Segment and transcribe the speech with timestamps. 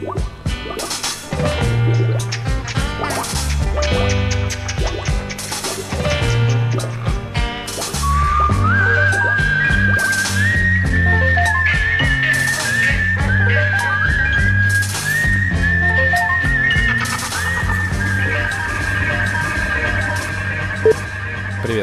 [0.00, 0.10] Привет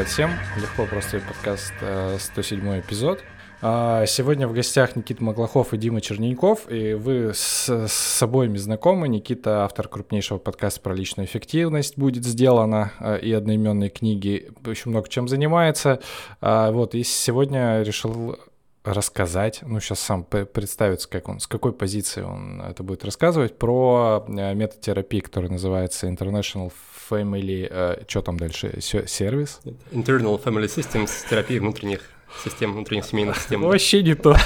[0.08, 1.74] всем, легко простой подкаст,
[2.18, 3.22] 107 э, эпизод.
[3.62, 9.08] А, сегодня в гостях Никита Маглахов и Дима Черненьков, и вы с, с обоими знакомы.
[9.08, 15.08] Никита, автор крупнейшего подкаста про личную эффективность, будет сделано, э, и одноименной книги, еще много
[15.08, 16.00] чем занимается.
[16.42, 18.38] А, вот, и сегодня решил
[18.84, 24.24] рассказать, ну сейчас сам представится, как он, с какой позиции он это будет рассказывать, про
[24.28, 26.70] метод терапии, который называется International
[27.10, 29.60] Family, что там дальше, сервис?
[29.90, 33.62] Internal Family Systems, терапия внутренних систем, внутренних семейных систем.
[33.62, 34.36] Вообще не то.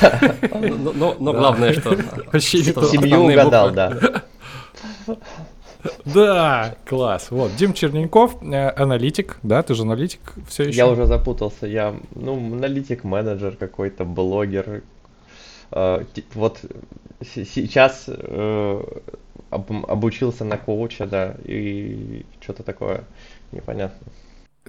[0.53, 1.97] Но, но, главное, что...
[2.33, 2.85] Вообще не то.
[2.85, 4.23] Семью угадал, да.
[6.05, 7.31] Да, класс.
[7.31, 10.77] Вот, Дим Черненьков, э, аналитик, да, ты же аналитик все еще?
[10.77, 14.83] Я уже запутался, я, ну, аналитик-менеджер какой-то, блогер.
[15.71, 16.05] Э,
[16.35, 16.61] вот
[17.35, 18.83] сейчас э,
[19.51, 23.05] обучился на коуча, да, и что-то такое
[23.53, 24.07] непонятно.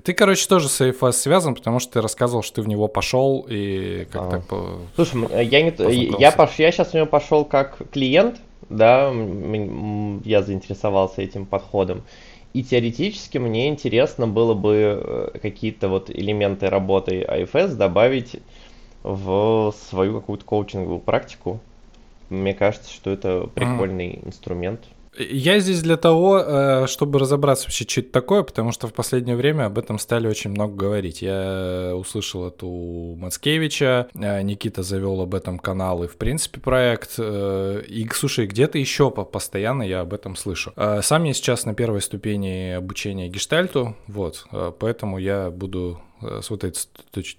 [0.03, 3.45] Ты, короче, тоже с AFS связан, потому что ты рассказывал, что ты в него пошел
[3.49, 4.29] и как а.
[4.29, 4.79] так по...
[4.95, 5.73] Слушай, я не
[6.19, 6.51] я пош...
[6.57, 9.11] я сейчас в него пошел как клиент, да,
[10.23, 12.03] я заинтересовался этим подходом.
[12.53, 18.37] И теоретически мне интересно было бы э, какие-то вот элементы работы AFS добавить
[19.03, 21.59] в свою какую-то коучинговую практику.
[22.29, 24.27] Мне кажется, что это прикольный mm.
[24.27, 24.81] инструмент.
[25.17, 29.35] Я здесь для того, э, чтобы разобраться вообще, что это такое, потому что в последнее
[29.35, 31.21] время об этом стали очень много говорить.
[31.21, 37.15] Я услышал это у Мацкевича, э, Никита завел об этом канал и, в принципе, проект.
[37.17, 40.73] Э, и, слушай, где-то еще постоянно я об этом слышу.
[41.01, 44.45] Сам я сейчас на первой ступени обучения гештальту, вот,
[44.79, 46.79] поэтому я буду с вот этой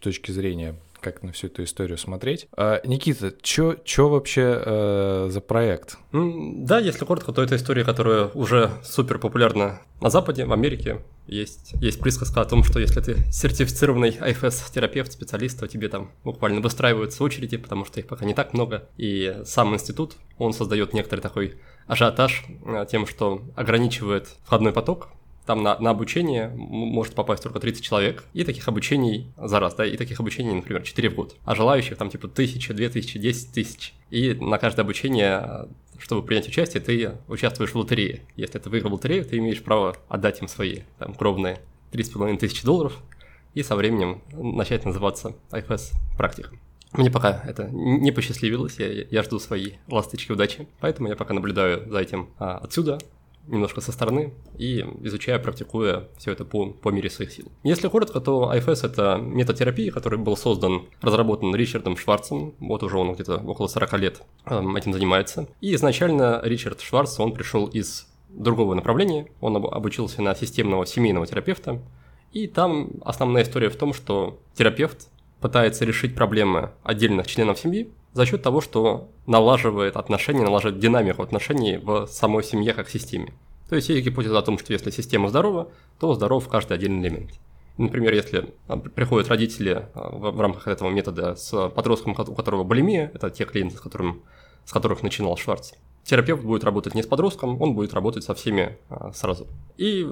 [0.00, 2.46] точки зрения как на всю эту историю смотреть.
[2.56, 5.98] А, Никита, что вообще э, за проект?
[6.12, 11.00] Да, если коротко, то это история, которая уже супер популярна на Западе, в Америке.
[11.26, 16.60] Есть, есть присказка о том, что если ты сертифицированный IFS-терапевт, специалист, то тебе там буквально
[16.60, 18.88] выстраиваются очереди, потому что их пока не так много.
[18.96, 21.54] И сам институт, он создает некоторый такой
[21.86, 25.10] ажиотаж э, тем, что ограничивает входной поток,
[25.46, 29.84] там на, на обучение может попасть только 30 человек, и таких обучений за раз, да,
[29.84, 31.36] и таких обучений, например, 4 в год.
[31.44, 33.94] А желающих там типа 1000, 2000, 10 тысяч.
[34.10, 38.22] И на каждое обучение, чтобы принять участие, ты участвуешь в лотерее.
[38.36, 41.58] Если ты выиграл лотерею, ты имеешь право отдать им свои там кровные
[41.92, 43.02] 3,5 тысячи долларов,
[43.54, 46.58] и со временем начать называться IFS практиком.
[46.92, 51.88] Мне пока это не посчастливилось, я, я жду свои ласточки удачи, поэтому я пока наблюдаю
[51.90, 52.98] за этим а, отсюда,
[53.46, 57.50] немножко со стороны и изучая, практикуя все это по, по мере своих сил.
[57.64, 62.98] Если коротко, то IFS— это метод терапии, который был создан, разработан Ричардом Шварцем, вот уже
[62.98, 65.48] он где-то около 40 лет эм, этим занимается.
[65.60, 71.82] И изначально Ричард Шварц, он пришел из другого направления, он обучился на системного семейного терапевта,
[72.32, 75.08] и там основная история в том, что терапевт
[75.42, 81.78] пытается решить проблемы отдельных членов семьи, за счет того, что налаживает отношения, налаживает динамику отношений
[81.78, 83.32] в самой семье как системе.
[83.68, 87.30] То есть есть гипотеза о том, что если система здорова, то здоров каждый отдельный элемент.
[87.78, 93.10] Например, если а, приходят родители а, в рамках этого метода с подростком, у которого булимия,
[93.14, 94.22] это те клиенты, с, которым,
[94.66, 95.72] с которых начинал Шварц,
[96.04, 99.46] терапевт будет работать не с подростком, он будет работать со всеми а, сразу.
[99.76, 100.06] И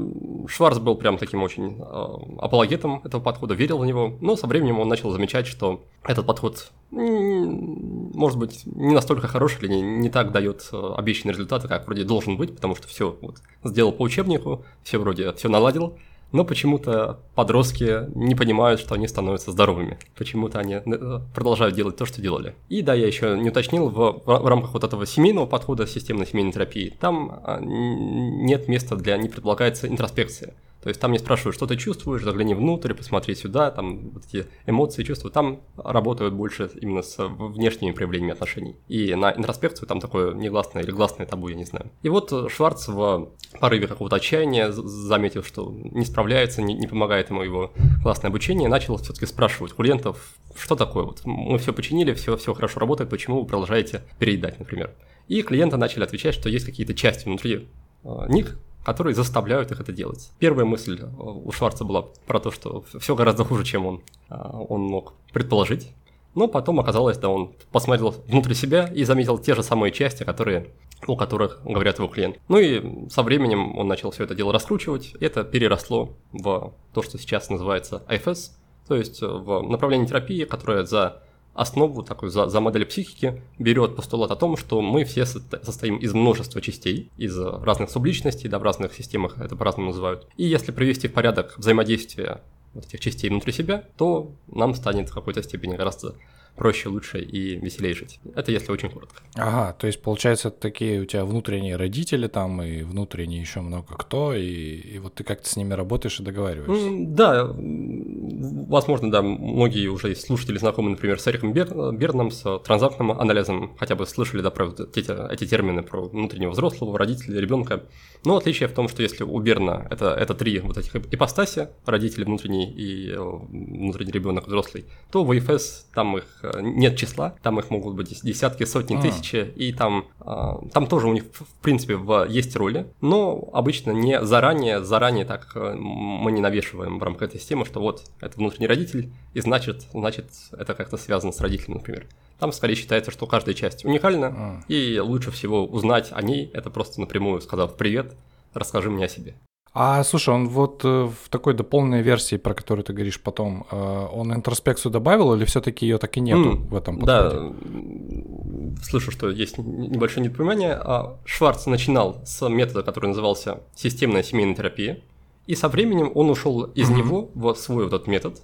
[0.46, 4.78] Шварц был прям таким очень а, апологетом этого подхода, верил в него, но со временем
[4.78, 10.32] он начал замечать, что этот подход, может быть, не настолько хороший или не, не так
[10.32, 14.64] дает а, обещанные результаты, как вроде должен быть, потому что все вот, сделал по учебнику,
[14.82, 15.98] все вроде все наладил,
[16.32, 19.98] но почему-то подростки не понимают, что они становятся здоровыми.
[20.16, 22.54] Почему-то они э, продолжают делать то, что делали.
[22.68, 26.52] И да, я еще не уточнил, в, в рамках вот этого семейного подхода системной семейной
[26.52, 30.54] терапии, там а, нет места для, не предполагается интроспекция.
[30.82, 34.46] То есть там не спрашивают, что ты чувствуешь, загляни внутрь, посмотри сюда, там вот эти
[34.66, 35.30] эмоции, чувства.
[35.30, 38.76] Там работают больше именно с внешними проявлениями отношений.
[38.88, 41.90] И на интроспекцию там такое негласное или гласное табу, я не знаю.
[42.02, 43.28] И вот Шварц в
[43.60, 47.72] порыве какого-то отчаяния, заметив, что не справляется, не, не помогает ему его
[48.02, 52.80] классное обучение, начал все-таки спрашивать клиентов, что такое вот, мы все починили, все, все хорошо
[52.80, 54.94] работает, почему вы продолжаете переедать, например.
[55.28, 57.68] И клиенты начали отвечать, что есть какие-то части внутри
[58.02, 60.30] э, них, которые заставляют их это делать.
[60.38, 64.34] Первая мысль э, у Шварца была про то, что все гораздо хуже, чем он, э,
[64.34, 65.92] он мог предположить.
[66.34, 70.70] Но потом оказалось, да, он посмотрел внутрь себя и заметил те же самые части, которые
[71.06, 72.38] о которых говорят его клиент.
[72.48, 75.14] Ну и со временем он начал все это дело раскручивать.
[75.20, 78.50] Это переросло в то, что сейчас называется IFS,
[78.86, 81.22] то есть в направлении терапии, которое за
[81.54, 86.14] основу, такую за, за модель психики, берет постулат о том, что мы все состоим из
[86.14, 90.26] множества частей, из разных субличностей, да, в разных системах это по-разному называют.
[90.36, 92.40] И если привести в порядок взаимодействие
[92.74, 96.14] вот этих частей внутри себя, то нам станет в какой-то степени гораздо
[96.60, 98.20] проще, лучше и веселее жить.
[98.36, 99.22] Это если очень коротко.
[99.34, 104.34] Ага, то есть получается такие у тебя внутренние родители там и внутренние еще много кто,
[104.34, 107.14] и, и вот ты как-то с ними работаешь и договариваешься.
[107.14, 113.74] Да, возможно, да, многие уже слушатели знакомы, например, с Эриком Бер, Берном, с транзактным анализом,
[113.78, 117.84] хотя бы слышали, да, про вот эти, эти термины про внутреннего взрослого, родителя, ребенка.
[118.22, 122.24] Но отличие в том, что если у Берна это, это три вот этих ипостаси, родители
[122.24, 127.58] внутренний и э, внутренний ребенок взрослый, то в ИФС там их э, нет числа, там
[127.58, 129.00] их могут быть десятки, сотни, а.
[129.00, 131.98] тысячи, и там, э, там тоже у них, в принципе,
[132.28, 137.64] есть роли, но обычно не заранее, заранее так мы не навешиваем в рамках этой системы,
[137.64, 142.06] что вот это внутренний родитель, и значит, значит это как-то связано с родителем, например.
[142.38, 144.60] Там скорее считается, что каждая часть уникальна, а.
[144.68, 148.16] и лучше всего узнать о ней, это просто напрямую сказав «Привет,
[148.54, 149.36] расскажи мне о себе».
[149.72, 154.06] А слушай, он вот э, в такой дополненной версии, про которую ты говоришь потом, э,
[154.12, 157.52] он интроспекцию добавил или все-таки ее так и нету mm, в этом подходе?
[157.54, 160.72] Да, слышу, что есть небольшое недопонимание.
[160.72, 165.02] А Шварц начинал с метода, который назывался системная семейная терапия,
[165.46, 166.96] и со временем он ушел из mm-hmm.
[166.96, 168.42] него в свой вот этот метод,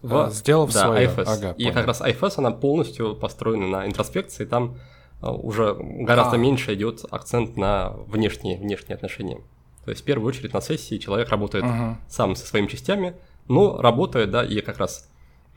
[0.00, 1.08] в, а, сделав да, свое.
[1.08, 1.24] IFS.
[1.26, 1.74] Ага, и понял.
[1.74, 4.76] как раз IFS, она полностью построена на интроспекции, там
[5.20, 6.38] а, уже гораздо а.
[6.38, 9.40] меньше идет акцент на внешние, внешние отношения.
[9.84, 13.14] То есть в первую очередь на сессии человек работает uh сам со своими частями,
[13.48, 15.08] но работает, да, и как раз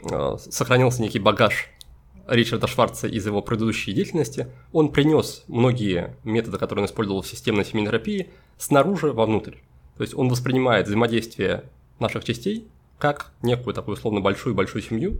[0.09, 1.69] э, сохранился некий багаж
[2.27, 4.47] Ричарда Шварца из его предыдущей деятельности.
[4.71, 9.57] Он принес многие методы, которые он использовал в системной семейной терапии, снаружи вовнутрь.
[9.97, 11.63] То есть он воспринимает взаимодействие
[11.99, 12.67] наших частей
[12.97, 15.17] как некую такую условно большую-большую семью.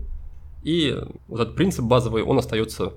[0.62, 0.96] И
[1.28, 2.94] вот этот принцип базовый, он остается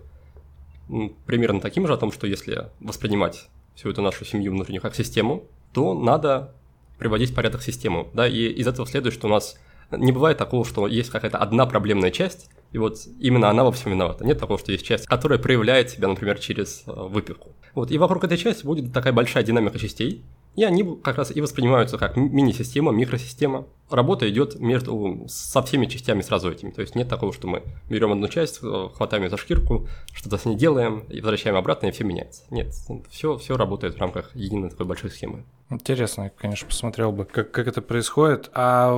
[1.26, 5.44] примерно таким же, о том, что если воспринимать всю эту нашу семью внутреннюю как систему,
[5.74, 6.54] то надо
[6.98, 8.10] приводить в порядок систему.
[8.14, 9.58] Да, и из этого следует, что у нас
[9.92, 13.92] не бывает такого, что есть какая-то одна проблемная часть, и вот именно она во всем
[13.92, 14.24] виновата.
[14.24, 17.56] Нет такого, что есть часть, которая проявляет себя, например, через э, выпивку.
[17.74, 20.24] Вот, и вокруг этой части будет такая большая динамика частей,
[20.56, 23.68] и они как раз и воспринимаются как мини-система, микросистема.
[23.90, 26.72] Работа идет между, со всеми частями сразу этими.
[26.72, 30.38] То есть нет такого, что мы берем одну часть, э, хватаем ее за шкирку, что-то
[30.38, 32.44] с ней делаем и возвращаем обратно, и все меняется.
[32.52, 32.76] Нет,
[33.10, 35.46] все, все работает в рамках единой такой большой схемы.
[35.72, 38.50] Интересно, конечно, посмотрел бы, как, как это происходит.
[38.54, 38.92] А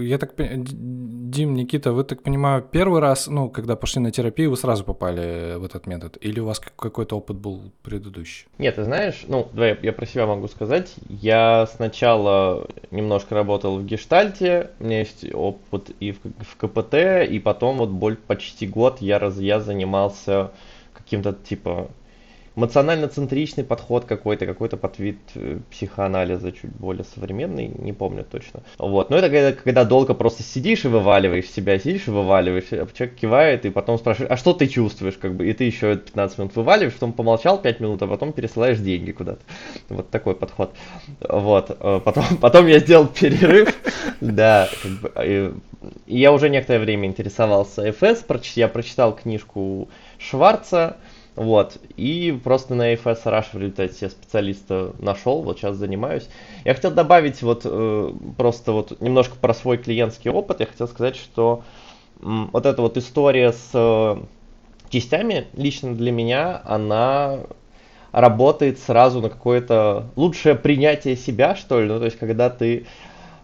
[0.00, 4.56] я так Дим, Никита, вы так понимаю, первый раз, ну, когда пошли на терапию, вы
[4.58, 6.18] сразу попали в этот метод?
[6.20, 8.46] Или у вас какой-то опыт был предыдущий?
[8.58, 10.94] Нет, ты знаешь, ну, давай я про себя могу сказать.
[11.08, 17.38] Я сначала немножко работал в гештальте, у меня есть опыт и в, в КПТ, и
[17.38, 20.50] потом вот боль почти год я, раз, я занимался
[20.92, 21.88] каким-то типа
[22.56, 28.60] эмоционально-центричный подход какой-то, какой-то подвид э, психоанализа чуть более современный, не помню точно.
[28.78, 32.86] Вот, но это когда, когда долго просто сидишь и вываливаешь себя, сидишь и вываливаешь, а
[32.92, 36.38] человек кивает и потом спрашиваешь, а что ты чувствуешь, как бы, и ты еще 15
[36.38, 39.40] минут вываливаешь, потом помолчал 5 минут, а потом пересылаешь деньги куда-то.
[39.88, 40.74] Вот такой подход.
[41.20, 43.72] Вот, э, потом, потом я сделал перерыв,
[44.20, 44.68] да,
[45.22, 45.52] и
[46.06, 48.24] я уже некоторое время интересовался ФС,
[48.56, 50.96] я прочитал книжку Шварца,
[51.36, 51.78] вот.
[51.96, 56.28] И просто на AFS Rush в результате себе специалиста нашел, вот сейчас занимаюсь.
[56.64, 60.60] Я хотел добавить вот э, просто вот немножко про свой клиентский опыт.
[60.60, 61.62] Я хотел сказать, что
[62.20, 64.16] э, вот эта вот история с э,
[64.90, 67.40] частями лично для меня, она
[68.12, 71.88] работает сразу на какое-то лучшее принятие себя, что ли.
[71.88, 72.86] Ну, то есть, когда ты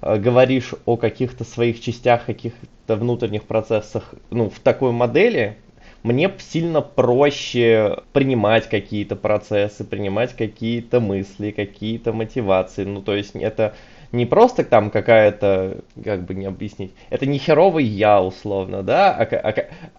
[0.03, 5.57] э, говоришь о каких-то своих частях, каких-то внутренних процессах, ну, в такой модели,
[6.07, 12.85] мне сильно проще принимать какие-то процессы, принимать какие-то мысли, какие-то мотивации.
[12.85, 13.75] Ну, то есть это
[14.13, 19.25] не просто там какая-то, как бы не объяснить, это не херовый я условно, да, а,
[19.25, 19.55] а,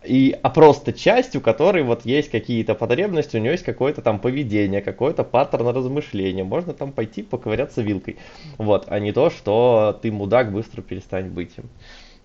[0.05, 4.19] и, а просто часть, у которой вот есть какие-то потребности, у нее есть какое-то там
[4.19, 8.15] поведение, какой-то паттерн размышления, можно там пойти поковыряться вилкой,
[8.57, 11.65] вот, а не то, что ты мудак, быстро перестань быть им.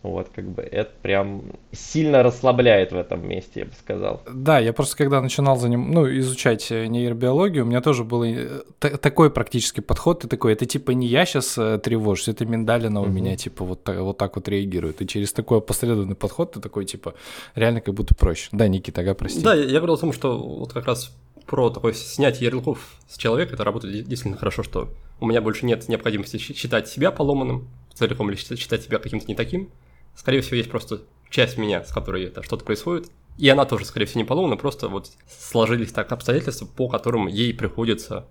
[0.02, 4.20] Вот, как бы это прям сильно расслабляет в этом месте, я бы сказал.
[4.32, 8.24] Да, я просто когда начинал за ним, ну, изучать э, нейробиологию, у меня тоже был
[8.24, 13.00] э, такой практический подход, ты такой, это типа не я сейчас э, тревожусь, это миндалина
[13.00, 15.00] у меня типа вот, так, вот так вот реагирует.
[15.02, 17.14] И через такой последовательный подход ты такой типа
[17.54, 18.48] реально как будто проще.
[18.50, 19.40] Да, Никита, ага, прости.
[19.40, 21.12] Да, я говорил о том, что вот как раз
[21.46, 24.88] про такое снятие ярлыков с человека, это работает действительно хорошо, что
[25.20, 29.70] у меня больше нет необходимости считать себя поломанным целиком или считать себя каким-то не таким,
[30.14, 31.00] Скорее всего, есть просто
[31.30, 34.88] часть меня, с которой это что-то происходит, и она тоже, скорее всего, не поломана, просто
[34.88, 38.26] вот сложились так обстоятельства, по которым ей приходится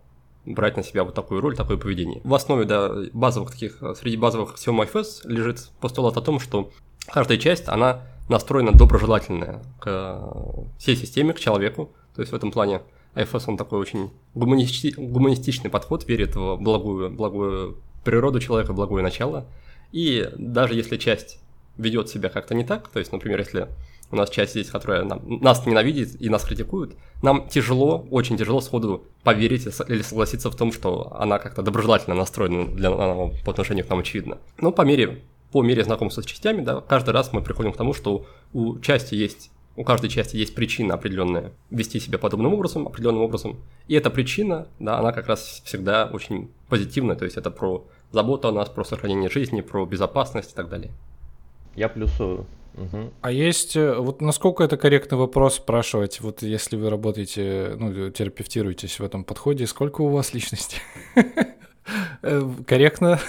[0.46, 2.22] брать на себя вот такую роль, такое поведение.
[2.24, 6.72] В основе, да, базовых таких, среди базовых всего MyFS лежит постулат о том, что
[7.08, 10.24] каждая часть, она настроена доброжелательная к
[10.80, 11.92] всей системе, к человеку.
[12.16, 12.82] То есть в этом плане
[13.16, 19.48] IFS, он такой очень гуманисти- гуманистичный подход, верит в благую, благую природу человека, благое начало.
[19.92, 21.41] И даже если часть
[21.78, 23.68] ведет себя как-то не так, то есть, например, если
[24.12, 28.62] у нас часть здесь, которая нам, нас ненавидит и нас критикует, нам тяжело, очень тяжело
[28.62, 33.90] сходу поверить или согласиться в том, что она как-то доброжелательно настроена для, по отношению к
[33.90, 34.40] нам очевидно.
[34.58, 37.94] Но по мере, по мере знакомства с частями, да, каждый раз мы приходим к тому,
[37.94, 43.24] что у части есть у каждой части есть причина определенная вести себя подобным образом, определенным
[43.24, 43.62] образом.
[43.88, 48.50] И эта причина, да, она как раз всегда очень позитивная, то есть это про заботу
[48.50, 50.92] о нас, про сохранение жизни, про безопасность и так далее.
[51.76, 52.46] Я плюсую.
[52.76, 53.12] Угу.
[53.22, 59.00] А есть, э, вот насколько это корректный вопрос спрашивать, вот если вы работаете, ну, терапевтируетесь
[59.00, 60.78] в этом подходе, сколько у вас личности?
[62.22, 63.20] Э, корректно?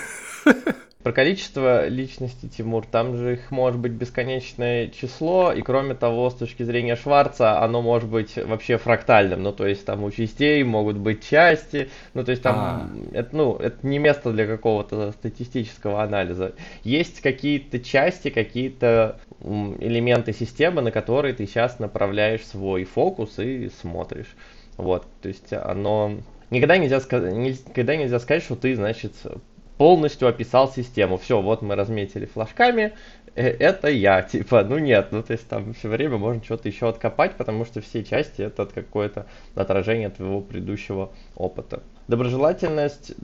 [1.02, 6.34] Про количество личностей, Тимур, там же их может быть бесконечное число, и кроме того, с
[6.34, 10.98] точки зрения Шварца, оно может быть вообще фрактальным, ну то есть там у частей могут
[10.98, 12.90] быть части, ну то есть там, а.
[13.14, 16.52] это, ну, это не место для какого-то статистического анализа.
[16.84, 24.36] Есть какие-то части, какие-то элементы системы, на которые ты сейчас направляешь свой фокус и смотришь.
[24.76, 26.18] Вот, то есть оно...
[26.50, 29.14] Никогда нельзя, никогда нельзя сказать, что ты, значит,
[29.82, 31.16] полностью описал систему.
[31.16, 32.92] Все, вот мы разметили флажками,
[33.34, 36.88] э, это я, типа, ну нет, ну то есть там все время можно что-то еще
[36.88, 41.82] откопать, потому что все части это какое-то отражение твоего предыдущего опыта.
[42.06, 43.14] Доброжелательность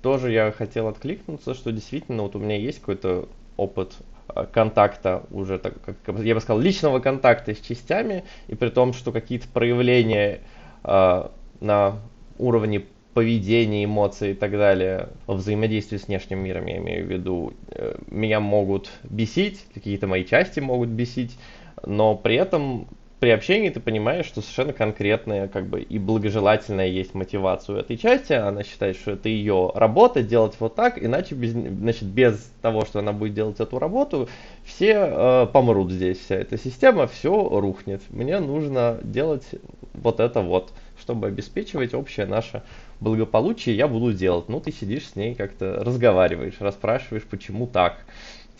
[0.00, 3.92] тоже я хотел откликнуться, что действительно вот у меня есть какой-то опыт
[4.28, 8.94] а, контакта уже, так, как я бы сказал, личного контакта с частями, и при том,
[8.94, 10.40] что какие-то проявления
[10.84, 11.28] э,
[11.60, 12.00] на
[12.38, 12.86] уровне
[13.18, 17.96] поведение, эмоции и так далее, во взаимодействии с внешним миром, я имею в виду, э,
[18.06, 21.36] меня могут бесить, какие-то мои части могут бесить,
[21.84, 22.86] но при этом
[23.18, 27.96] при общении ты понимаешь, что совершенно конкретная как бы и благожелательная есть мотивация у этой
[27.96, 32.84] части, она считает, что это ее работа делать вот так, иначе без, значит, без того,
[32.84, 34.28] что она будет делать эту работу,
[34.62, 38.02] все э, помрут здесь, вся эта система, все рухнет.
[38.10, 39.46] Мне нужно делать
[39.94, 42.62] вот это вот, чтобы обеспечивать общее наше
[43.00, 44.48] благополучие я буду делать.
[44.48, 47.98] Ну, ты сидишь с ней как-то разговариваешь, расспрашиваешь, почему так,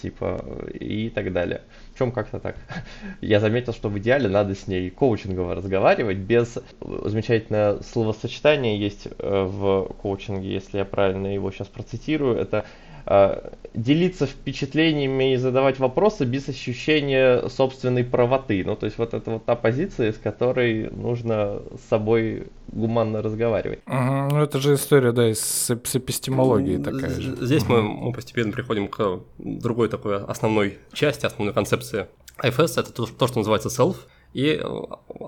[0.01, 1.63] типа, и так далее.
[1.95, 2.57] В чем как-то так.
[3.21, 9.45] Я заметил, что в идеале надо с ней коучингово разговаривать, без замечательное словосочетание есть э,
[9.45, 12.65] в коучинге, если я правильно его сейчас процитирую, это
[13.75, 18.63] делиться впечатлениями и задавать вопросы без ощущения собственной правоты.
[18.65, 23.81] Ну, то есть вот это вот та позиция, с которой нужно с собой гуманно разговаривать.
[23.87, 27.37] Угу, ну, это же история, да, с, с эпистемологией такая же.
[27.41, 32.07] Здесь мы, мы постепенно приходим к другой такой основной части, основной концепции
[32.43, 33.97] IFS, это то, то что называется self.
[34.35, 34.63] И э,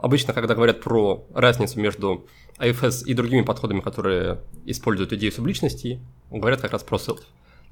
[0.02, 2.26] обычно, когда говорят про разницу между
[2.58, 7.20] IFS и другими подходами, которые используют идею субличности, говорят как раз про self.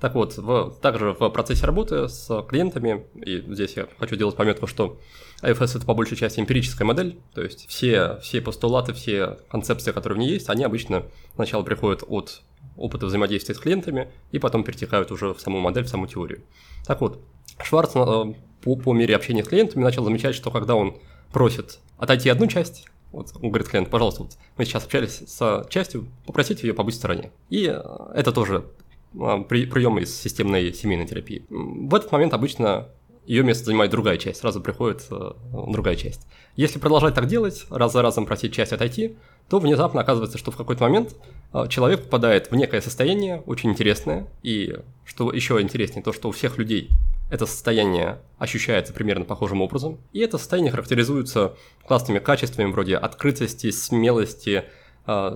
[0.00, 4.68] Так вот, в, также в процессе работы с клиентами, и здесь я хочу делать пометку,
[4.68, 4.98] что
[5.42, 10.16] IFS это по большей части эмпирическая модель, то есть все, все постулаты, все концепции, которые
[10.16, 12.42] в ней есть, они обычно сначала приходят от
[12.76, 16.42] опыта взаимодействия с клиентами и потом перетекают уже в саму модель, в саму теорию.
[16.86, 17.20] Так вот,
[17.60, 20.96] Шварц э, по, по мере общения с клиентами начал замечать, что когда он
[21.32, 26.06] просит отойти одну часть, вот он говорит клиент, пожалуйста, вот мы сейчас общались с частью,
[26.24, 27.32] попросите ее побыть в стороне.
[27.50, 27.82] И э,
[28.14, 28.64] это тоже
[29.12, 31.44] приемы из системной семейной терапии.
[31.48, 32.88] В этот момент обычно
[33.28, 36.26] ее место занимает другая часть, сразу приходит э, другая часть.
[36.56, 39.18] Если продолжать так делать, раз за разом просить часть отойти,
[39.50, 41.14] то внезапно оказывается, что в какой-то момент
[41.52, 46.32] э, человек попадает в некое состояние очень интересное, и что еще интереснее, то, что у
[46.32, 46.88] всех людей
[47.30, 51.54] это состояние ощущается примерно похожим образом, и это состояние характеризуется
[51.86, 54.64] классными качествами вроде открытости, смелости,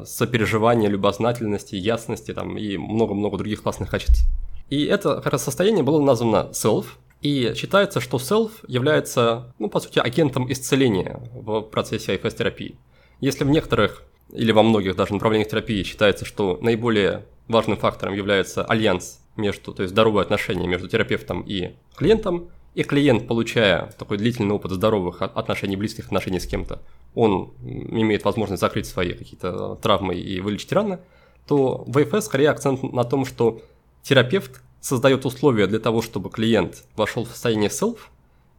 [0.04, 4.24] сопереживания, любознательности, ясности там, и много-много других классных качеств.
[4.68, 6.86] И это раз состояние было названо self,
[7.22, 12.76] И считается, что self является, ну, по сути, агентом исцеления в процессе IFS-терапии.
[13.20, 14.02] Если в некоторых
[14.32, 19.82] или во многих даже направлениях терапии считается, что наиболее важным фактором является альянс между, то
[19.82, 25.76] есть здоровые отношения между терапевтом и клиентом, и клиент, получая такой длительный опыт здоровых отношений,
[25.76, 26.80] близких отношений с кем-то,
[27.14, 30.98] он имеет возможность закрыть свои какие-то травмы и вылечить раны,
[31.46, 33.60] то в ИФС скорее акцент на том, что
[34.02, 37.98] терапевт создает условия для того, чтобы клиент вошел в состояние self,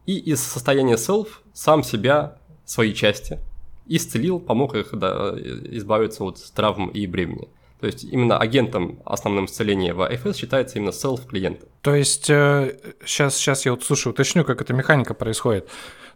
[0.06, 3.40] и из состояния self сам себя, свои части,
[3.86, 7.48] исцелил, помог их да, избавиться от травм и бремени.
[7.84, 11.66] То есть именно агентом основным исцеления в AFS считается именно self клиента.
[11.82, 15.68] То есть э, сейчас, сейчас я вот, слушай, уточню, как эта механика происходит.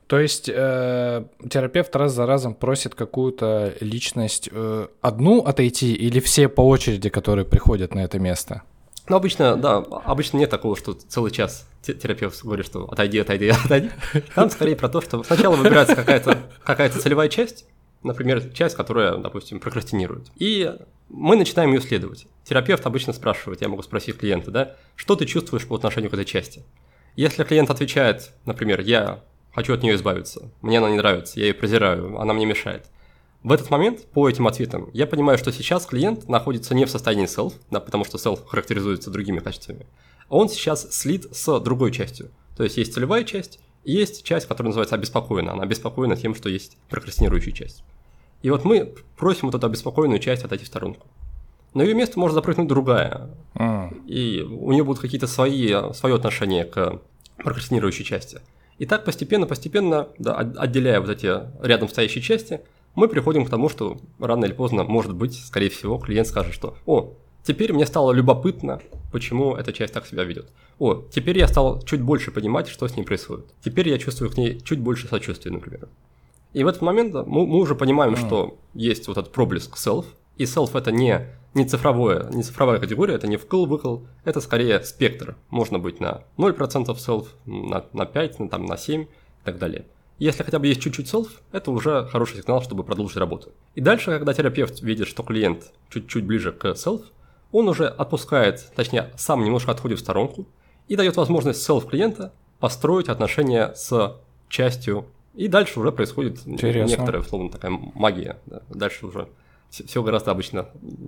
[0.07, 6.49] То есть э, терапевт раз за разом просит какую-то личность э, одну отойти или все
[6.49, 8.63] по очереди, которые приходят на это место?
[9.07, 13.91] Ну, обычно, да, обычно нет такого, что целый час терапевт говорит, что отойди, отойди, отойди.
[14.35, 17.67] Там скорее про то, что сначала выбирается какая-то какая целевая часть,
[18.03, 20.29] например, часть, которая, допустим, прокрастинирует.
[20.37, 20.75] И
[21.09, 22.27] мы начинаем ее исследовать.
[22.45, 26.25] Терапевт обычно спрашивает, я могу спросить клиента, да, что ты чувствуешь по отношению к этой
[26.25, 26.63] части?
[27.17, 31.55] Если клиент отвечает, например, я хочу от нее избавиться, мне она не нравится, я ее
[31.55, 32.87] презираю, она мне мешает.
[33.43, 37.27] В этот момент, по этим ответам, я понимаю, что сейчас клиент находится не в состоянии
[37.27, 39.87] self, да, потому что self характеризуется другими качествами,
[40.29, 42.31] он сейчас слит с другой частью.
[42.57, 45.55] То есть есть целевая часть, и есть часть, которая называется обеспокоена.
[45.55, 47.85] Она обеспокоена тем, что есть прокрастинирующая часть.
[48.43, 51.07] И вот мы просим вот эту обеспокоенную часть отойти в сторонку.
[51.73, 53.31] На ее место может запрыгнуть другая.
[53.55, 54.05] Mm.
[54.05, 57.01] И у нее будут какие-то свои, свое отношение к
[57.39, 58.41] прокрастинирующей части.
[58.77, 62.61] И так постепенно-постепенно, да, отделяя вот эти рядом стоящие части,
[62.95, 66.77] мы приходим к тому, что рано или поздно, может быть, скорее всего, клиент скажет, что
[66.85, 70.51] «О, теперь мне стало любопытно, почему эта часть так себя ведет.
[70.79, 73.47] О, теперь я стал чуть больше понимать, что с ней происходит.
[73.65, 75.89] Теперь я чувствую к ней чуть больше сочувствия, например».
[76.55, 78.27] И в этот момент мы, мы уже понимаем, mm.
[78.27, 80.07] что есть вот этот проблеск self,
[80.39, 85.37] и self это не, не, цифровое, не цифровая категория, это не вкл-выкл, это скорее спектр.
[85.51, 89.07] Можно быть на 0% self, на, на 5, на, там, на 7 и
[89.45, 89.85] так далее.
[90.19, 93.53] Если хотя бы есть чуть-чуть self, это уже хороший сигнал, чтобы продолжить работу.
[93.75, 97.03] И дальше, когда терапевт видит, что клиент чуть-чуть ближе к self,
[97.53, 100.47] он уже отпускает, точнее, сам немножко отходит в сторонку
[100.89, 104.17] и дает возможность self клиента построить отношения с
[104.49, 105.07] частью
[105.39, 106.91] и дальше уже происходит Интересно.
[106.91, 108.39] некоторая, условно, такая магия.
[108.47, 108.63] Да.
[108.71, 109.29] Дальше уже
[109.71, 110.67] все гораздо обычно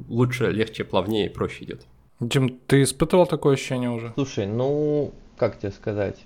[0.08, 1.84] лучше, легче, плавнее и проще идет.
[2.20, 4.12] Дим, ты испытывал такое ощущение уже?
[4.14, 6.16] Слушай, ну, как тебе сказать?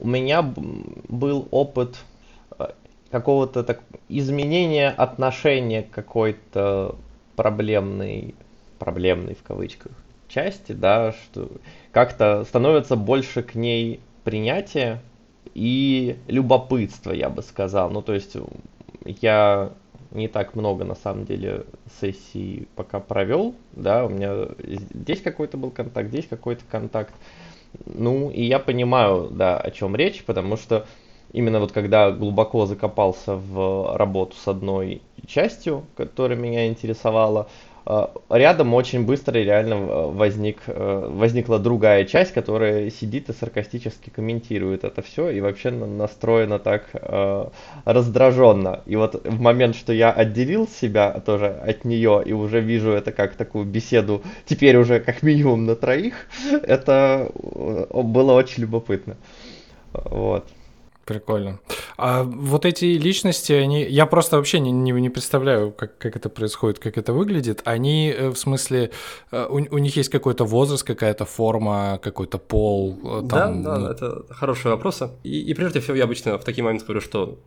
[0.00, 1.96] У меня был опыт
[2.58, 2.70] э,
[3.12, 6.96] какого-то так изменения отношения к какой-то
[7.36, 8.34] проблемной,
[8.80, 9.92] проблемной в кавычках
[10.28, 11.50] части, да, что
[11.92, 15.00] как-то становится больше к ней принятия,
[15.54, 17.90] и любопытство, я бы сказал.
[17.90, 18.36] Ну, то есть
[19.22, 19.72] я
[20.10, 21.64] не так много, на самом деле,
[22.00, 24.48] сессий пока провел, да, у меня
[24.92, 27.14] здесь какой-то был контакт, здесь какой-то контакт.
[27.86, 30.86] Ну, и я понимаю, да, о чем речь, потому что
[31.32, 37.48] именно вот когда глубоко закопался в работу с одной частью, которая меня интересовала,
[38.30, 44.84] рядом очень быстро реально э, возник, э, возникла другая часть, которая сидит и саркастически комментирует
[44.84, 46.86] это все и вообще настроена так
[47.84, 48.80] раздраженно.
[48.86, 53.12] И вот в момент, что я отделил себя тоже от нее и уже вижу это
[53.12, 56.14] как такую беседу, теперь уже как минимум на троих,
[56.62, 59.16] это было очень любопытно.
[59.92, 60.44] Вот.
[61.06, 61.60] Прикольно.
[61.96, 66.28] А вот эти личности, они, я просто вообще не, не, не представляю, как, как это
[66.28, 67.62] происходит, как это выглядит.
[67.64, 68.90] Они, э, в смысле,
[69.30, 72.98] э, у, у них есть какой-то возраст, какая-то форма, какой-то пол?
[73.04, 73.62] Э, там...
[73.62, 75.10] Да, да, это хорошие вопросы.
[75.22, 77.38] И, и прежде всего я обычно в такие моменты говорю, что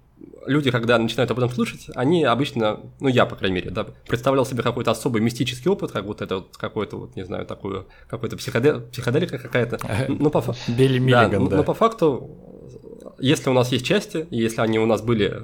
[0.45, 4.45] люди, когда начинают об этом слышать, они обычно, ну я, по крайней мере, да, представлял
[4.45, 8.37] себе какой-то особый мистический опыт, как будто это вот какой-то, вот, не знаю, такую, какой-то
[8.37, 8.75] психоде...
[8.91, 9.79] психоделика какая-то.
[10.07, 10.43] Ну, по...
[10.67, 11.57] Билли Миллиган, да, да.
[11.57, 12.48] Но по факту
[13.21, 15.43] если у нас есть части, если они у нас были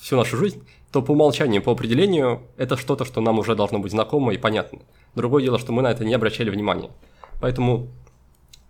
[0.00, 3.92] всю нашу жизнь, то по умолчанию, по определению, это что-то, что нам уже должно быть
[3.92, 4.80] знакомо и понятно.
[5.14, 6.90] Другое дело, что мы на это не обращали внимания.
[7.40, 7.88] Поэтому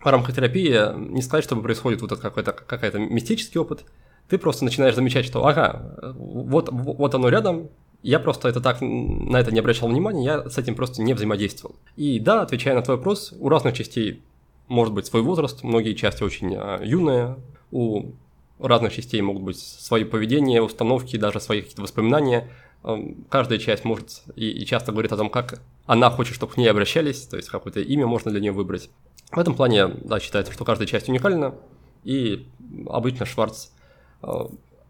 [0.02, 3.84] в терапии не сказать, чтобы происходит вот какой-то какой-то мистический опыт,
[4.28, 7.68] ты просто начинаешь замечать, что ага, вот, вот оно рядом,
[8.02, 11.76] я просто это так на это не обращал внимания, я с этим просто не взаимодействовал.
[11.96, 14.22] И да, отвечая на твой вопрос, у разных частей
[14.68, 17.36] может быть свой возраст, многие части очень а, юные,
[17.70, 18.12] у
[18.58, 22.50] разных частей могут быть свои поведения, установки, даже свои какие-то воспоминания.
[22.84, 26.56] Эм, каждая часть может и, и часто говорит о том, как она хочет, чтобы к
[26.56, 28.90] ней обращались, то есть какое-то имя можно для нее выбрать.
[29.30, 31.54] В этом плане, да, считается, что каждая часть уникальна,
[32.04, 32.46] И
[32.88, 33.68] обычно Шварц
[34.22, 34.28] э,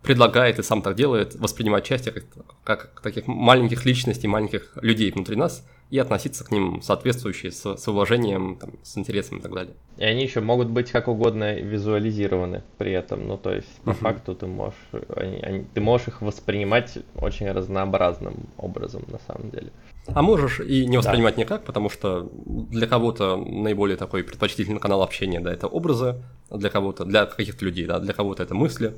[0.02, 2.24] предлагает и сам так делает воспринимать части как,
[2.64, 7.88] как таких маленьких личностей, маленьких людей внутри нас и относиться к ним соответствующе, с, с
[7.88, 9.74] уважением, там, с интересом и так далее.
[9.98, 13.26] И они еще могут быть как угодно визуализированы при этом.
[13.28, 13.94] Ну, то есть, по uh-huh.
[13.94, 14.78] факту ты можешь,
[15.14, 19.70] они, они, ты можешь их воспринимать очень разнообразным образом, на самом деле.
[20.08, 21.42] А можешь и не воспринимать да.
[21.42, 27.04] никак, потому что для кого-то наиболее такой предпочтительный канал общения, да, это образы, для кого-то,
[27.04, 28.94] для каких-то людей, да, для кого-то это мысли,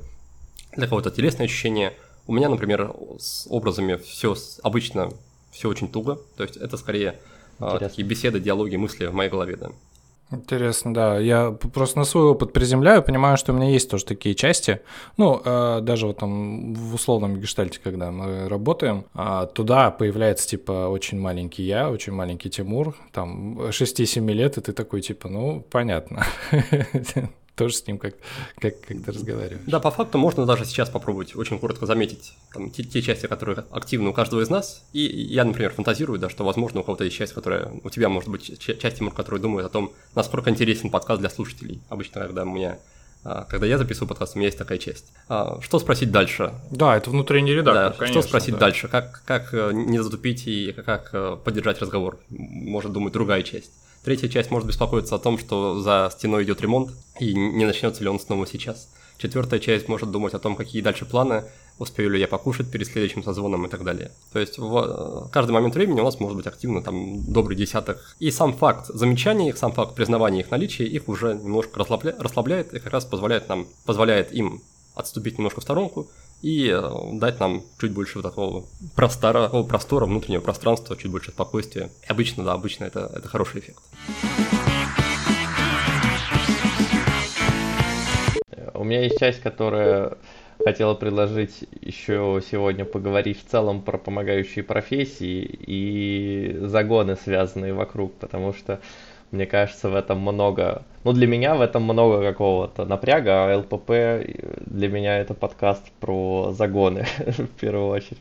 [0.75, 1.93] для кого-то телесные ощущения.
[2.27, 5.11] У меня, например, с образами все обычно
[5.51, 7.19] все очень туго, то есть это скорее
[7.59, 9.69] а, такие беседы, диалоги, мысли в моей голове, да.
[10.31, 11.17] Интересно, да.
[11.17, 14.81] Я просто на свой опыт приземляю, понимаю, что у меня есть тоже такие части.
[15.17, 20.87] Ну, э, даже вот там в условном гештальте, когда мы работаем, э, туда появляется типа
[20.87, 26.23] очень маленький я, очень маленький Тимур, там 6-7 лет, и ты такой типа, ну, понятно.
[27.59, 28.15] тоже с ним как,
[28.57, 29.61] как, как ты разговариваешь.
[29.67, 33.65] Да, по факту можно даже сейчас попробовать очень коротко заметить там, те, те части, которые
[33.71, 34.87] активны у каждого из нас.
[34.93, 37.69] И я, например, фантазирую, да, что, возможно, у кого-то есть часть, которая...
[37.83, 41.81] У тебя может быть часть, Тимур, которая думает о том, насколько интересен подкаст для слушателей.
[41.89, 42.79] Обычно, когда у меня
[43.25, 45.11] а, когда я записываю подкаст, у меня есть такая часть.
[45.27, 46.53] А, что спросить дальше?
[46.71, 48.21] Да, это внутренний редактор, да, конечно.
[48.21, 48.59] Что спросить да.
[48.61, 48.87] дальше?
[48.87, 52.19] Как, как э, не затупить и как э, поддержать разговор?
[52.29, 53.73] Может думать другая часть.
[54.03, 58.09] Третья часть может беспокоиться о том, что за стеной идет ремонт, и не начнется ли
[58.09, 58.89] он снова сейчас.
[59.17, 61.43] Четвертая часть может думать о том, какие дальше планы,
[61.77, 64.11] успею ли я покушать перед следующим созвоном и так далее.
[64.31, 68.15] То есть в э, каждый момент времени у нас может быть активно там добрый десяток.
[68.19, 72.15] И сам факт замечания их, сам факт признавания их наличия, их уже немножко расслабля...
[72.17, 74.61] расслабляет и как раз позволяет нам, позволяет им
[74.95, 76.09] отступить немножко в сторонку
[76.41, 76.81] и э,
[77.13, 81.89] дать нам чуть больше такого простора, простора, внутреннего пространства, чуть больше спокойствия.
[82.07, 83.79] И обычно, да, обычно это, это хороший эффект.
[88.73, 90.17] У меня есть часть, которая
[90.63, 98.53] хотела предложить еще сегодня поговорить в целом про помогающие профессии и загоны, связанные вокруг, потому
[98.53, 98.79] что
[99.31, 100.83] мне кажется, в этом много...
[101.03, 103.89] Ну, для меня в этом много какого-то напряга, а ЛПП
[104.65, 108.19] для меня это подкаст про загоны, в первую очередь.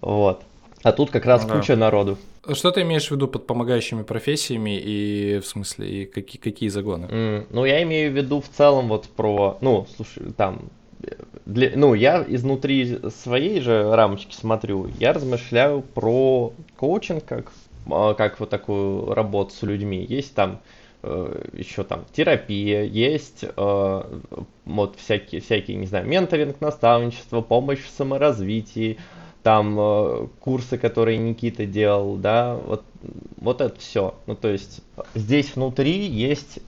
[0.00, 0.42] Вот.
[0.82, 1.80] А тут как раз ну, куча да.
[1.80, 2.18] народу.
[2.52, 7.04] Что ты имеешь в виду под помогающими профессиями и в смысле и какие, какие загоны?
[7.06, 10.70] Mm, ну, я имею в виду в целом вот про, ну, слушай, там,
[11.44, 17.52] для, ну, я изнутри своей же рамочки смотрю, я размышляю про коучинг как
[17.88, 20.04] как вот такую работу с людьми.
[20.08, 20.60] Есть там
[21.02, 24.02] э, еще там терапия, есть э,
[24.64, 28.98] вот всякие, всякие, не знаю, менторинг, наставничество, помощь в саморазвитии,
[29.42, 32.84] там э, курсы, которые Никита делал, да, вот,
[33.36, 34.14] вот это все.
[34.26, 34.82] Ну, то есть
[35.14, 36.60] здесь внутри есть,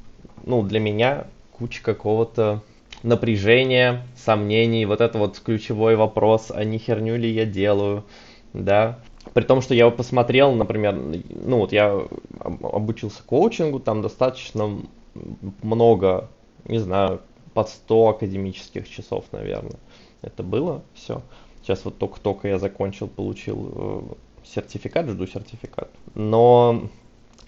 [0.44, 2.62] ну, для меня куча какого-то
[3.02, 8.04] напряжения, сомнений, вот это вот ключевой вопрос, а не херню ли я делаю,
[8.52, 8.98] да,
[9.34, 12.02] при том, что я посмотрел, например, ну вот я
[12.40, 14.78] обучился коучингу, там достаточно
[15.62, 16.28] много,
[16.64, 17.20] не знаю,
[17.54, 19.78] под 100 академических часов, наверное.
[20.22, 21.22] Это было все.
[21.60, 24.00] Сейчас вот только-только я закончил, получил э,
[24.44, 25.90] сертификат, жду сертификат.
[26.14, 26.88] Но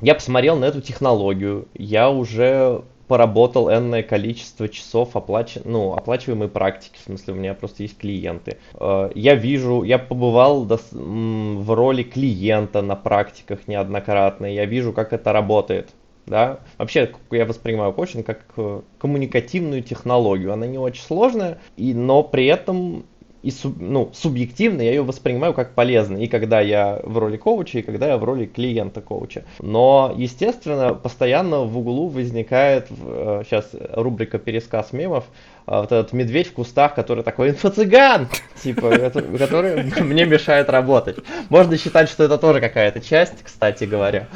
[0.01, 5.57] я посмотрел на эту технологию, я уже поработал энное количество часов оплач...
[5.65, 8.59] ну, оплачиваемой практики, в смысле у меня просто есть клиенты.
[8.75, 15.33] Э, я вижу, я побывал в роли клиента на практиках неоднократно, я вижу, как это
[15.33, 15.91] работает.
[16.27, 16.61] Да?
[16.79, 20.53] Вообще, я воспринимаю коучинг как э, коммуникативную технологию.
[20.53, 23.05] Она не очень сложная, и, но при этом
[23.45, 27.81] и суб, ну, субъективно я ее воспринимаю как полезно, и когда я в роли коуча,
[27.81, 29.45] и когда я в роли клиента коуча.
[29.61, 35.25] Но, естественно, постоянно в углу возникает, сейчас э, рубрика «Пересказ мемов»,
[35.67, 38.29] э, вот этот медведь в кустах, который такой инфо-цыган,
[38.63, 41.19] типа, который мне мешает работать.
[41.51, 44.27] Можно считать, что это тоже какая-то часть, кстати говоря.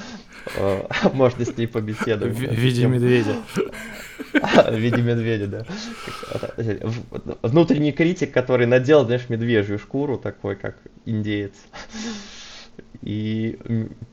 [0.56, 0.82] Э,
[1.14, 2.36] можно с ней побеседовать.
[2.36, 3.36] В виде медведя.
[4.68, 5.66] В виде медведя, да.
[7.42, 11.54] Внутренний критик, который надел, знаешь, медвежью шкуру, такой, как индеец.
[13.02, 13.58] И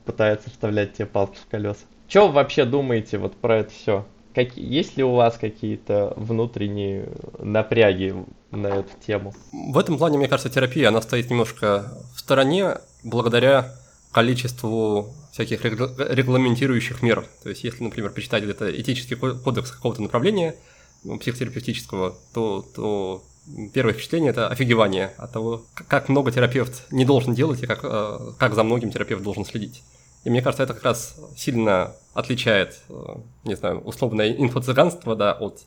[0.05, 1.85] пытается вставлять тебе палки в колеса.
[2.07, 4.05] Что вы вообще думаете вот про это все?
[4.33, 7.07] Как, есть ли у вас какие-то внутренние
[7.39, 8.13] напряги
[8.51, 9.33] на эту тему?
[9.51, 13.73] В этом плане, мне кажется, терапия, она стоит немножко в стороне благодаря
[14.15, 17.25] количеству всяких регламентирующих мер.
[17.43, 20.55] То есть, если, например, почитать где-то этический кодекс какого-то направления
[21.03, 23.25] ну, психотерапевтического, то, то
[23.73, 28.31] первое впечатление– это офигевание от того, как много терапевт не должен делать и как, э,
[28.39, 29.83] как за многим терапевт должен следить.
[30.23, 32.93] И мне кажется, это как раз сильно отличает, э,
[33.43, 35.59] не знаю, условное инфо-цыганство да, от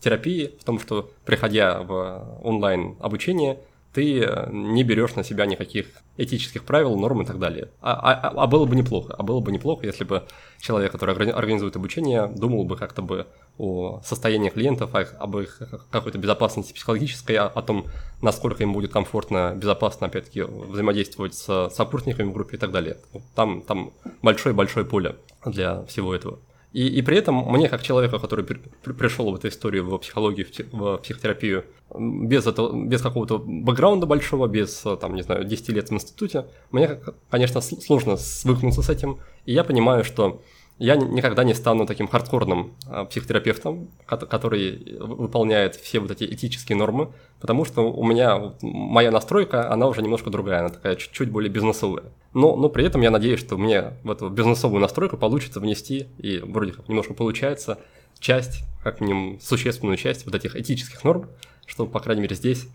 [0.00, 3.60] терапии в том, что приходя в онлайн обучение,
[3.92, 7.68] ты э, не берешь на себя никаких этических правил, норм и так далее.
[7.80, 9.14] А, а, а было бы неплохо.
[9.16, 10.24] А было бы неплохо, если бы
[10.60, 13.26] человек, который организует обучение, думал бы как-то бы
[13.58, 17.86] о состоянии клиентов, об их какой-то безопасности психологической, о, о том,
[18.22, 22.96] насколько им будет комфортно, безопасно, опять-таки, взаимодействовать с сопутниками в группе и так далее.
[23.34, 26.38] Там, там большое-большое поле для всего этого.
[26.72, 29.98] И, и при этом мне, как человеку, который при, при, пришел в эту историю, в
[29.98, 35.68] психологию, в, в психотерапию, без, этого, без какого-то бэкграунда большого, без, там, не знаю, 10
[35.68, 36.98] лет в институте, мне,
[37.30, 39.18] конечно, сложно свыкнуться с этим.
[39.44, 40.40] И я понимаю, что
[40.78, 47.12] я никогда не стану таким хардкорным а, психотерапевтом, который выполняет все вот эти этические нормы,
[47.40, 52.04] потому что у меня моя настройка, она уже немножко другая, она такая чуть-чуть более бизнесовая.
[52.34, 56.38] Но, но при этом я надеюсь, что мне в эту бизнесовую настройку получится внести, и
[56.38, 57.78] вроде как немножко получается,
[58.18, 61.28] часть, как минимум существенную часть вот этих этических норм,
[61.66, 62.68] чтобы, по крайней мере, здесь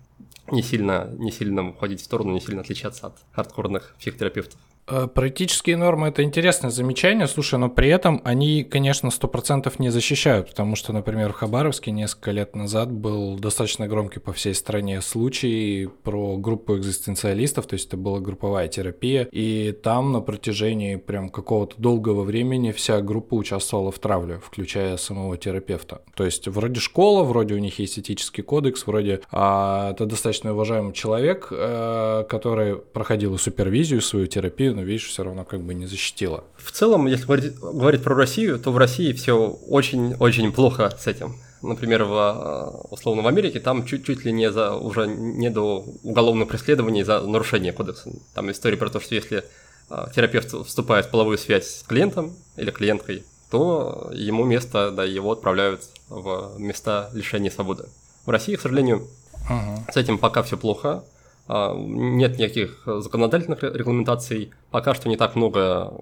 [0.51, 4.59] не сильно, не сильно уходить в сторону, не сильно отличаться от хардкорных психотерапевтов.
[4.87, 10.49] Э, Практические нормы– это интересное замечание, слушай, но при этом они, конечно, 100% не защищают,
[10.49, 15.89] потому что, например, в Хабаровске несколько лет назад был достаточно громкий по всей стране случай
[16.03, 21.75] про группу экзистенциалистов, то есть это была групповая терапия, и там на протяжении прям какого-то
[21.77, 26.01] долгого времени вся группа участвовала в травле, включая самого терапевта.
[26.15, 30.93] То есть вроде школа, вроде у них есть этический кодекс, вроде а, это достаточно уважаемый
[30.93, 36.43] человек, а, который проходил супервизию, свою терапию, но видишь, все равно как бы не защитила.
[36.55, 39.33] В целом, если говорить, говорить про Россию, то в России все
[39.67, 41.35] очень-очень плохо с этим.
[41.63, 46.47] Например, в, э, условно в Америке там чуть-чуть ли не за уже не до уголовного
[46.47, 48.11] преследования за нарушение кодекса.
[48.35, 49.43] Там история про то, что если
[49.89, 55.31] э, терапевт вступает в половую связь с клиентом или клиенткой, то ему место, да, его
[55.31, 57.85] отправляют в места лишения свободы.
[58.27, 59.07] В России, к сожалению,
[59.49, 59.91] uh-huh.
[59.91, 61.03] с этим пока все плохо.
[61.47, 65.93] А, нет никаких законодательных регламентаций, пока что не так много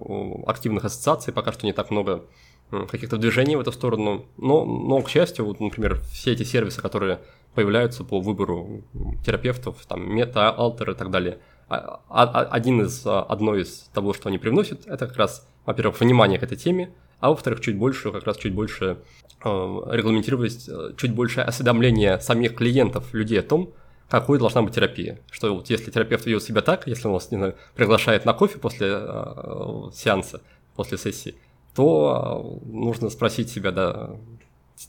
[0.46, 2.24] активных ассоциаций, пока что не так много
[2.70, 4.26] каких-то движений в эту сторону.
[4.36, 7.20] Но, но к счастью, вот, например, все эти сервисы, которые
[7.54, 8.82] появляются по выбору
[9.24, 14.28] терапевтов, там, мета, алтер и так далее, а, а, один из, одно из того, что
[14.28, 18.24] они привносят, это как раз, во-первых, внимание к этой теме, а во-вторых, чуть больше, как
[18.24, 18.98] раз чуть больше
[19.42, 23.72] э, регламентировать, чуть больше осведомления самих клиентов, людей о том,
[24.08, 25.18] какой должна быть терапия.
[25.30, 28.58] Что вот если терапевт ведет себя так, если он вас, не знаю, приглашает на кофе
[28.58, 30.42] после э, сеанса,
[30.74, 31.34] после сессии,
[31.74, 34.10] то э, нужно спросить себя, да,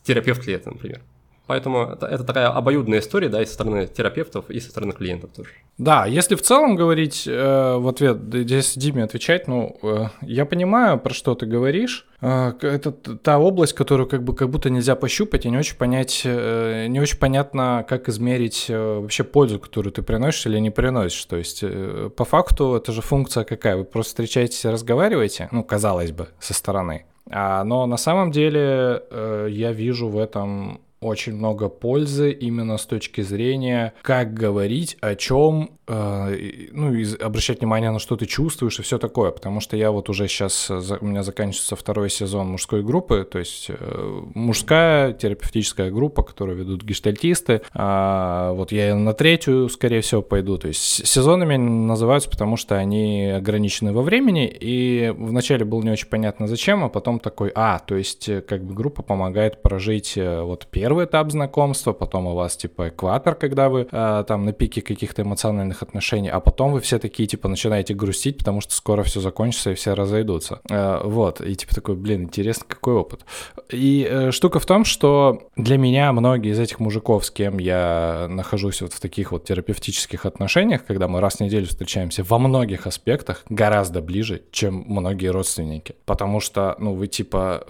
[0.03, 1.01] терапевт ли это, например.
[1.47, 5.31] Поэтому это, это такая обоюдная история, да, и со стороны терапевтов, и со стороны клиентов
[5.35, 5.49] тоже.
[5.77, 10.99] Да, если в целом говорить э, в ответ, здесь Диме отвечать, ну, э, я понимаю,
[10.99, 12.05] про что ты говоришь.
[12.19, 16.23] Э, это та область, которую как бы как будто нельзя пощупать и не очень понять,
[16.25, 21.23] э, не очень понятно, как измерить э, вообще пользу, которую ты приносишь или не приносишь.
[21.25, 23.77] То есть, э, по факту, это же функция какая?
[23.77, 27.05] Вы просто встречаетесь разговариваете, ну, казалось бы, со стороны.
[27.29, 32.85] А, но на самом деле э, я вижу в этом очень много пользы именно с
[32.85, 38.83] точки зрения, как говорить, о чем, ну, и обращать внимание на что ты чувствуешь и
[38.83, 43.27] все такое, потому что я вот уже сейчас, у меня заканчивается второй сезон мужской группы,
[43.29, 50.01] то есть э, мужская терапевтическая группа, которую ведут гештальтисты, а вот я на третью, скорее
[50.01, 55.81] всего, пойду, то есть сезонами называются, потому что они ограничены во времени, и вначале было
[55.81, 59.61] не очень понятно зачем, а потом такой, а, то есть э, как бы группа помогает
[59.61, 64.45] прожить э, вот первый этап знакомства, потом у вас типа экватор, когда вы э, там
[64.45, 68.73] на пике каких-то эмоциональных отношений, а потом вы все такие типа начинаете грустить, потому что
[68.73, 70.61] скоро все закончится и все разойдутся.
[70.69, 73.25] Э, вот, и типа такой, блин, интересно, какой опыт.
[73.69, 78.27] И э, штука в том, что для меня многие из этих мужиков, с кем я
[78.29, 82.87] нахожусь вот в таких вот терапевтических отношениях, когда мы раз в неделю встречаемся во многих
[82.87, 85.95] аспектах, гораздо ближе, чем многие родственники.
[86.05, 87.65] Потому что, ну, вы типа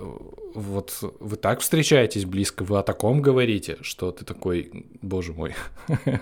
[0.57, 5.53] вот вы так встречаетесь близко, вы о таком говорите, что ты такой, боже мой.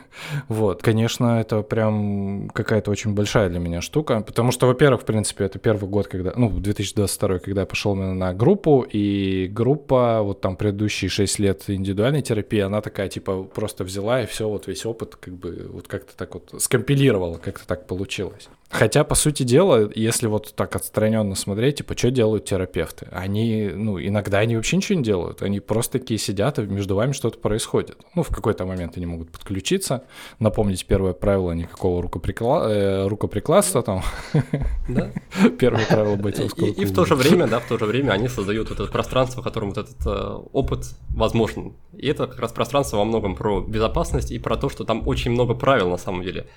[0.49, 5.45] вот, конечно, это прям какая-то очень большая для меня штука, потому что, во-первых, в принципе,
[5.45, 10.41] это первый год, когда, ну, 2022, когда я пошел именно на группу, и группа, вот
[10.41, 14.85] там предыдущие 6 лет индивидуальной терапии, она такая, типа, просто взяла и все, вот весь
[14.85, 18.49] опыт, как бы, вот как-то так вот скомпилировала, как-то так получилось.
[18.69, 23.07] Хотя, по сути дела, если вот так отстраненно смотреть, типа, что делают терапевты?
[23.11, 25.43] Они, ну, иногда они вообще ничего не делают.
[25.43, 27.97] Они просто такие сидят, и между вами что-то происходит.
[28.15, 30.03] Ну, в какой-то момент они могут подключиться,
[30.39, 32.67] напомнить первое правило никакого рукоприкла...
[32.69, 34.03] э, рукоприкладства там.
[34.89, 35.11] Да.
[35.59, 38.71] Первое правило бойцовского и, в то же время, да, в то же время они создают
[38.71, 41.73] это пространство, в котором вот этот э, опыт возможен.
[41.93, 45.31] И это как раз пространство во многом про безопасность и про то, что там очень
[45.31, 46.47] много правил на самом деле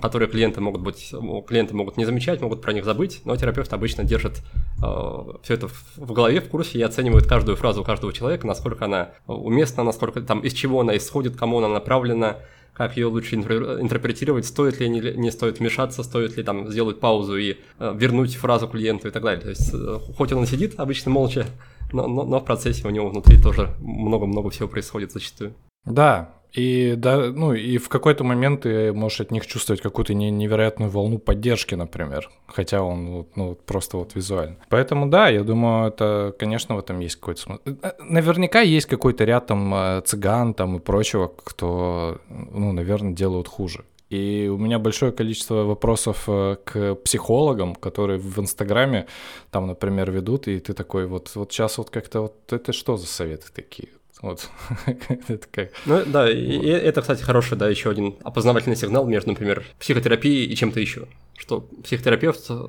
[0.00, 1.12] которые клиенты могут быть,
[1.46, 4.42] клиенты могут не замечать, могут про них забыть, но терапевт обычно держит
[4.82, 9.10] э, все это в голове, в курсе и оценивает каждую фразу каждого человека, насколько она
[9.26, 12.38] уместна, насколько там из чего она исходит, кому она направлена,
[12.74, 17.36] как ее лучше интерпретировать, стоит ли не, не стоит вмешаться, стоит ли там сделать паузу
[17.36, 19.40] и э, вернуть фразу клиенту и так далее.
[19.40, 21.46] То есть, э, хоть он и сидит обычно молча,
[21.92, 25.54] но, но, но в процессе у него внутри тоже много-много всего происходит зачастую.
[25.84, 30.90] Да, и да, ну и в какой-то момент ты можешь от них чувствовать какую-то невероятную
[30.90, 34.56] волну поддержки, например, хотя он ну, просто вот визуально.
[34.68, 37.60] Поэтому да, я думаю, это, конечно, в этом есть какой-то смысл.
[37.66, 43.12] Э, э, наверняка есть какой-то ряд там э, цыган там и прочего, кто, ну, наверное,
[43.12, 43.84] делают хуже.
[44.08, 49.06] И у меня большое количество вопросов к психологам, которые в Инстаграме
[49.52, 53.06] там, например, ведут, и ты такой вот, вот сейчас вот как-то вот это что за
[53.06, 53.90] советы такие?
[54.20, 54.50] Вот.
[54.86, 55.70] это как...
[55.86, 60.56] Ну да, и это, кстати, хороший, да, еще один опознавательный сигнал между, например, психотерапией и
[60.56, 61.08] чем-то еще.
[61.38, 62.66] Что психотерапевт э,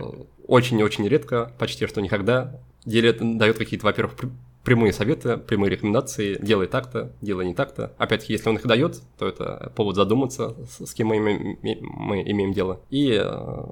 [0.47, 4.15] очень-очень редко, почти что никогда, делит, дает какие-то, во-первых,
[4.63, 7.93] прямые советы, прямые рекомендации, делай так-то, делай не так-то.
[7.97, 12.53] Опять-таки, если он их дает, то это повод задуматься, с кем мы имеем, мы имеем
[12.53, 12.79] дело.
[12.89, 13.63] И э,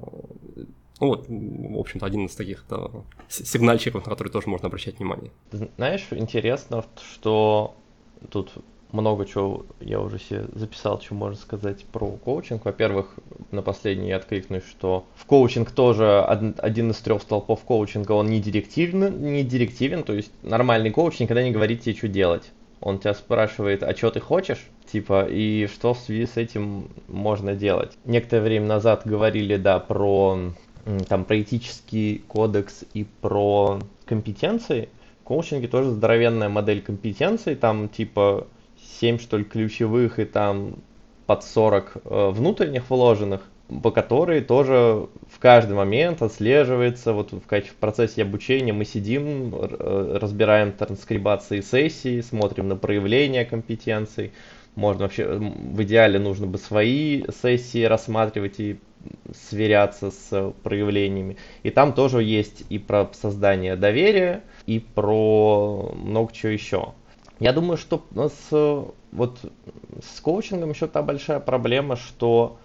[1.00, 2.90] ну вот, в общем-то, один из таких да,
[3.28, 5.30] сигнальчиков, на которые тоже можно обращать внимание.
[5.50, 6.84] Знаешь, интересно,
[7.14, 7.74] что
[8.30, 8.52] тут
[8.92, 12.64] много чего я уже себе записал, что можно сказать про коучинг.
[12.64, 13.14] Во-первых,
[13.50, 18.40] на последний я откликнусь, что в коучинг тоже один из трех столпов коучинга, он не
[18.40, 22.50] директивен, не директивен, то есть нормальный коуч никогда не говорит тебе, что делать.
[22.80, 24.66] Он тебя спрашивает, а что ты хочешь?
[24.90, 27.92] Типа, и что в связи с этим можно делать?
[28.06, 30.52] Некоторое время назад говорили, да, про
[31.08, 34.88] там про этический кодекс и про компетенции.
[35.20, 38.46] В коучинге тоже здоровенная модель компетенций, там типа
[39.00, 40.76] 7 что ли ключевых и там
[41.26, 43.42] под 40 э, внутренних вложенных,
[43.82, 50.18] по которые тоже в каждый момент отслеживается, вот в, в процессе обучения мы сидим, э,
[50.20, 54.32] разбираем транскрибации сессии, смотрим на проявление компетенций,
[54.74, 58.78] можно вообще, в идеале нужно бы свои сессии рассматривать и
[59.34, 61.36] сверяться с проявлениями.
[61.62, 66.92] И там тоже есть и про создание доверия, и про много чего еще.
[67.38, 69.38] Я думаю, что с, вот,
[70.02, 72.58] с коучингом еще та большая проблема, что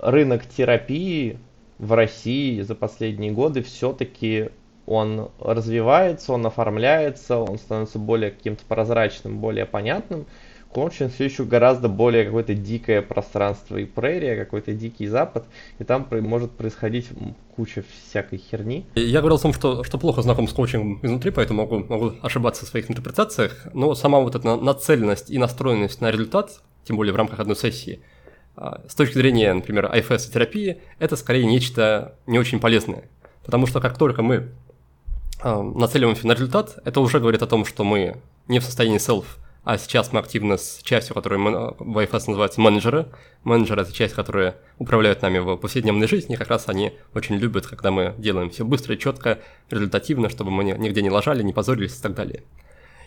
[0.00, 1.38] рынок терапии
[1.78, 4.48] в России за последние годы все-таки
[4.86, 10.26] он развивается, он оформляется, он становится более каким-то прозрачным, более понятным.
[10.74, 15.46] Кончин все еще гораздо более какое-то дикое пространство и прерия, какой-то дикий запад,
[15.78, 17.08] и там может происходить
[17.54, 18.84] куча всякой херни.
[18.96, 22.66] Я говорил о том, что, что плохо знаком с коучингом изнутри, поэтому могу, могу ошибаться
[22.66, 27.16] в своих интерпретациях, но сама вот эта нацеленность и настроенность на результат, тем более в
[27.16, 28.00] рамках одной сессии,
[28.56, 33.08] а, с точки зрения, например, IFS терапии, это скорее нечто не очень полезное.
[33.44, 34.50] Потому что как только мы
[35.40, 38.16] а, нацеливаемся на результат, это уже говорит о том, что мы
[38.48, 39.24] не в состоянии self
[39.64, 41.42] а сейчас мы активно с частью, которую
[41.78, 43.06] в IFS называется менеджеры.
[43.44, 47.90] Менеджеры– это часть, которая управляют нами в повседневной жизни, как раз они очень любят, когда
[47.90, 49.38] мы делаем все быстро, четко,
[49.70, 52.42] результативно, чтобы мы нигде не лажали, не позорились и так далее.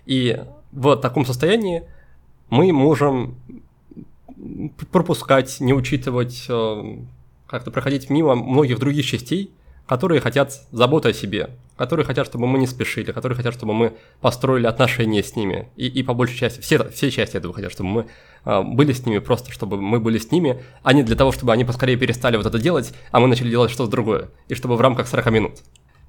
[0.08, 1.84] И в таком состоянии
[2.50, 3.36] мы можем
[4.92, 6.98] пропускать, не учитывать, э,
[7.46, 9.52] как-то проходить мимо многих других частей,
[9.88, 13.94] которые хотят заботы о себе, которые хотят, чтобы мы не спешили, которые хотят, чтобы мы
[14.22, 15.70] построили отношения с ними.
[15.78, 18.08] И, и по большей части, все, все части этого хотят, чтобы мы
[18.46, 21.54] э, были с ними, просто чтобы мы были с ними, а не для того, чтобы
[21.54, 24.30] они поскорее перестали вот это делать, а мы начали делать что-то другое.
[24.50, 25.54] И чтобы в рамках 40 минут.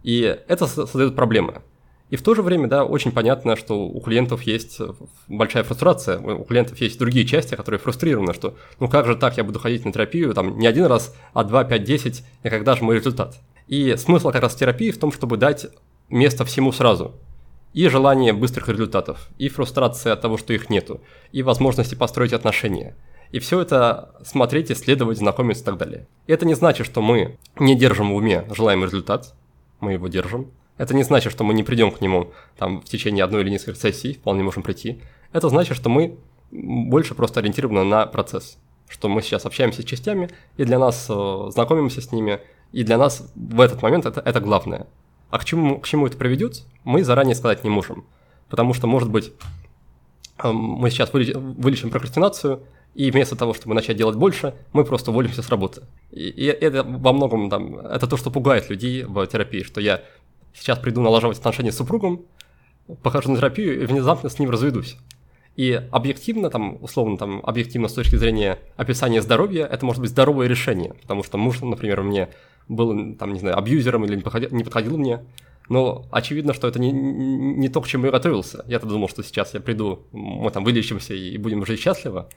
[0.02, 1.62] И это создает проблемы.
[2.10, 4.80] И в то же время, да, очень понятно, что у клиентов есть
[5.28, 9.44] большая фрустрация, у клиентов есть другие части, которые фрустрированы, что ну как же так, я
[9.44, 12.82] буду ходить на терапию там не один раз, а два, пять, десять, и когда же
[12.82, 13.36] мой результат?
[13.68, 15.66] И смысл как раз терапии в том, чтобы дать
[16.08, 17.14] место всему сразу.
[17.74, 21.00] И желание быстрых результатов, и фрустрация от того, что их нету,
[21.32, 22.96] и возможности построить отношения.
[23.30, 26.08] И все это смотреть, исследовать, знакомиться и так далее.
[26.26, 29.34] Это не значит, что мы не держим в уме желаемый результат,
[29.80, 30.50] мы его держим.
[30.78, 33.80] Это не значит, что мы не придем к нему там, в течение одной или нескольких
[33.80, 35.02] сессий, вполне можем прийти.
[35.32, 36.16] Это значит, что мы
[36.50, 38.56] больше просто ориентированы на процесс.
[38.88, 42.40] Что мы сейчас общаемся с частями, и для нас э, знакомимся с ними,
[42.72, 44.86] И для нас в этот момент это, это главное.
[45.30, 48.06] А к чему, к чему это приведет, мы заранее сказать не можем.
[48.48, 49.32] Потому что, может быть,
[50.42, 52.62] эм, мы сейчас вылечим прокрастинацию,
[52.94, 55.82] и вместо того, чтобы начать делать больше, мы просто уволимся с работы.
[56.10, 60.02] И, и это во многом там, это то, что пугает людей в терапии, что я
[60.54, 62.22] сейчас приду налаживать отношения с супругом,
[63.02, 64.96] похожу на терапию и внезапно с ним разведусь.
[65.56, 70.46] И объективно, там, условно, там, объективно с точки зрения описания здоровья, это может быть здоровое
[70.46, 72.28] решение, потому что муж, например, мне
[72.68, 75.20] был, там, не знаю, абьюзером или не подходил, не подходил мне,
[75.68, 78.64] но очевидно, что это не, не то, к чему я готовился.
[78.66, 82.28] Я-то думал, что сейчас я приду, мы там вылечимся и будем жить счастливо,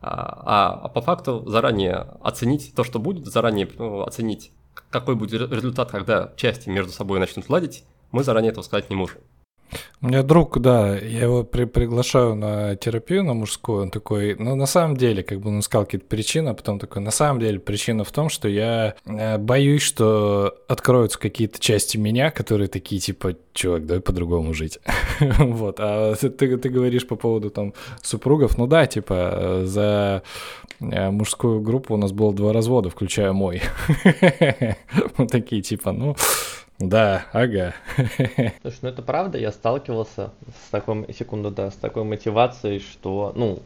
[0.00, 4.52] а, а, а по факту заранее оценить то, что будет, заранее ну, оценить,
[4.90, 9.18] какой будет результат, когда части между собой начнут ладить, мы заранее этого сказать не можем.
[10.02, 14.54] У меня друг, да, я его при приглашаю на терапию, на мужскую, он такой, ну,
[14.54, 17.58] на самом деле, как бы он искал какие-то причины, а потом такой, на самом деле,
[17.58, 23.36] причина в том, что я э, боюсь, что откроются какие-то части меня, которые такие, типа,
[23.52, 24.78] чувак, давай по-другому жить.
[25.38, 30.22] вот, а ты, ты говоришь по поводу, там, супругов, ну да, типа, за
[30.80, 33.62] э, мужскую группу у нас было два развода, включая мой.
[35.16, 36.16] Вот такие, типа, ну,
[36.80, 37.74] да, ага.
[38.62, 40.30] Слушай, ну это правда, я сталкивался
[40.66, 43.60] с такой, секунду, да, с такой мотивацией, что, ну,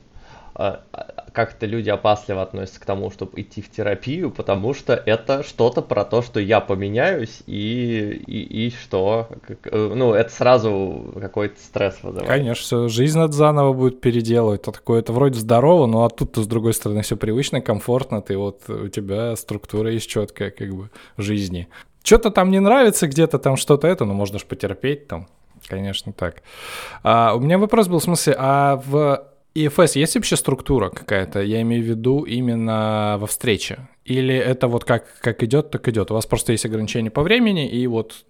[0.57, 5.45] а, а, как-то люди опасливо относятся к тому, чтобы идти в терапию, потому что это
[5.45, 11.61] что-то про то, что я поменяюсь и, и, и что, э, ну, это сразу какой-то
[11.61, 12.29] стресс вызывает.
[12.29, 16.49] Конечно, жизнь надо заново будет переделывать, то такое, это вроде здорово, но а тут-то, с
[16.49, 21.69] другой стороны, все привычно, комфортно, ты вот, у тебя структура есть четкая, как бы, жизни.
[22.05, 25.27] Что-то там не нравится, где-то там что-то это, ну можно же потерпеть там.
[25.67, 26.43] Конечно, так.
[27.03, 29.25] А, у меня вопрос был в смысле, а в
[29.57, 31.41] EFS есть вообще структура какая-то?
[31.41, 33.89] Я имею в виду именно во встрече.
[34.05, 36.11] Или это вот как, как идет, так идет?
[36.11, 38.27] У вас просто есть ограничения по времени, и вот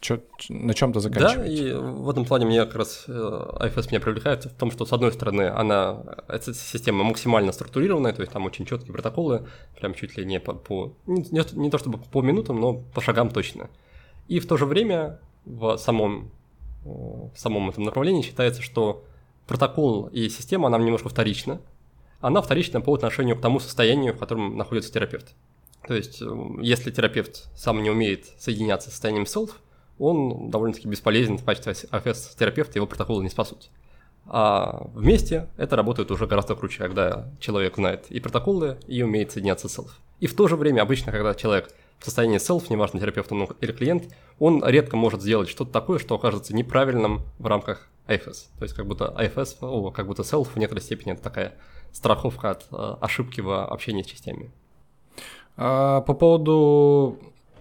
[0.00, 1.62] чё, на чем-то заканчиваете?
[1.62, 4.84] Да, и в этом плане мне как раз IFS э, меня привлекает в том, что
[4.84, 9.46] с одной стороны она, эта система максимально структурированная, то есть там очень четкие протоколы,
[9.80, 13.30] прям чуть ли не по, по не, не то чтобы по минутам, но по шагам
[13.30, 13.70] точно.
[14.26, 16.32] И в то же время в самом,
[16.84, 19.04] в самом этом направлении считается, что
[19.48, 21.60] протокол и система, она немножко вторична,
[22.20, 25.34] она вторична по отношению к тому состоянию, в котором находится терапевт.
[25.86, 29.52] То есть, эм, если терапевт сам не умеет соединяться с состоянием self,
[29.98, 33.70] он довольно-таки бесполезен в качестве АФС-терапевта, его протоколы не спасут.
[34.26, 39.68] А вместе это работает уже гораздо круче, когда человек знает и протоколы, и умеет соединяться
[39.68, 39.90] с self.
[40.20, 43.72] И в то же время, обычно, когда человек в состоянии self, неважно, терапевт он или
[43.72, 44.04] клиент,
[44.38, 48.48] он редко может сделать что-то такое, что окажется неправильным в рамках IFS.
[48.58, 51.54] То есть как будто IFS, о, как будто self в некоторой степени это такая
[51.92, 54.50] страховка от э, ошибки в общении с частями.
[55.56, 57.18] А, по поводу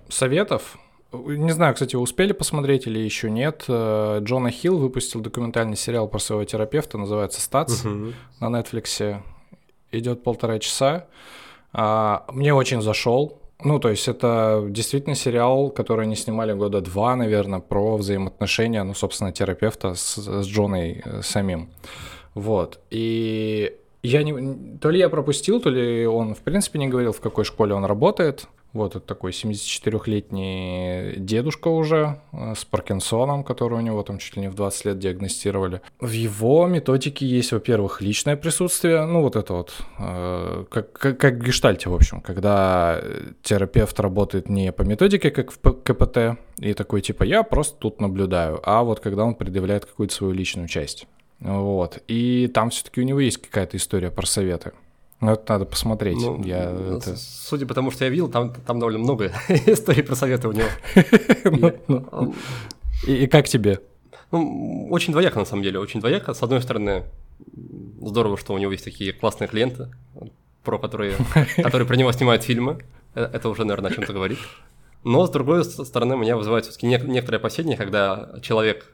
[0.10, 0.78] советов,
[1.12, 3.66] не знаю, кстати, успели посмотреть или еще нет.
[3.68, 8.14] Э, Джона Хилл выпустил документальный сериал про своего терапевта, называется uh-huh.
[8.40, 9.22] на Netflix.
[9.92, 11.08] Идет полтора часа.
[11.74, 13.42] А, мне очень зашел.
[13.64, 18.94] Ну, то есть это действительно сериал, который они снимали года два, наверное, про взаимоотношения, ну,
[18.94, 21.70] собственно, терапевта с, с Джоной э, самим.
[22.36, 22.80] Вот.
[22.92, 24.78] И я не...
[24.78, 27.86] То ли я пропустил, то ли он, в принципе, не говорил, в какой школе он
[27.86, 28.48] работает.
[28.74, 34.42] Вот это такой 74-летний дедушка уже э, с Паркинсоном, который у него там чуть ли
[34.44, 35.82] не в 20 лет диагностировали.
[36.00, 41.34] В его методике есть, во-первых, личное присутствие, ну вот это вот, э, как, как, как
[41.36, 43.02] в гештальте, в общем, когда
[43.42, 48.60] терапевт работает не по методике, как в КПТ, и такой типа я просто тут наблюдаю,
[48.64, 51.08] а вот когда он предъявляет какую-то свою личную часть.
[51.40, 52.00] Вот.
[52.08, 54.72] И там все-таки у него есть какая-то история про советы.
[55.20, 56.18] Ну, это надо посмотреть.
[56.18, 57.16] Ну, я, ну, это...
[57.18, 60.68] Судя по тому, что я видел, там, там довольно много историй про советы у него.
[61.46, 62.36] Ну, ну.
[63.08, 63.80] И как тебе?
[64.32, 66.34] Ну, очень двояко, на самом деле, очень двояко.
[66.34, 67.04] С одной стороны,
[68.02, 69.90] здорово, что у него есть такие классные клиенты,
[70.64, 71.16] про которые,
[71.58, 72.80] которые про него снимают фильмы.
[73.16, 74.40] Э, это уже, наверное, о чем-то говорит.
[75.04, 78.94] Но, с другой стороны, меня вызывает все-таки некоторые опасения, когда человек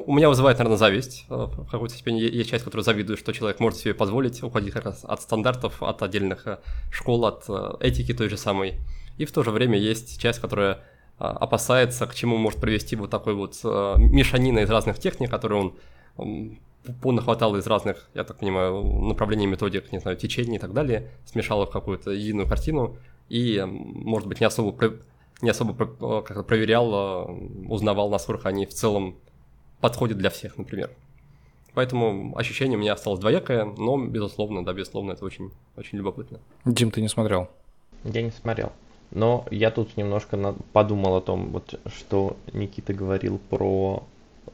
[0.00, 1.24] у меня вызывает, наверное, зависть.
[1.28, 4.86] Э, в какой-то степени есть часть, которая завидует, что человек может себе позволить уходить как
[4.86, 6.58] раз от стандартов, от отдельных э,
[6.90, 8.74] школ, от э, этики той же самой.
[9.18, 10.80] И в то же время есть часть, которая
[11.18, 15.60] опасается, к чему может привести вот такой вот мешанина из разных техник, которые
[16.16, 16.58] он
[17.00, 21.62] понахватал из разных, я так понимаю, направлений, методик, не знаю, течений и так далее, смешал
[21.62, 22.96] их в какую-то единую картину
[23.28, 24.76] и, может быть, не особо,
[25.40, 25.72] не особо
[26.42, 27.30] проверял,
[27.68, 29.14] узнавал, насколько они в целом
[29.84, 30.88] подходит для всех, например.
[31.74, 36.38] Поэтому ощущение у меня осталось двоякое, но, безусловно, да, безусловно, это очень, очень любопытно.
[36.64, 37.48] Дим, ты не смотрел?
[38.02, 38.72] Я не смотрел.
[39.10, 44.02] Но я тут немножко подумал о том, вот, что Никита говорил про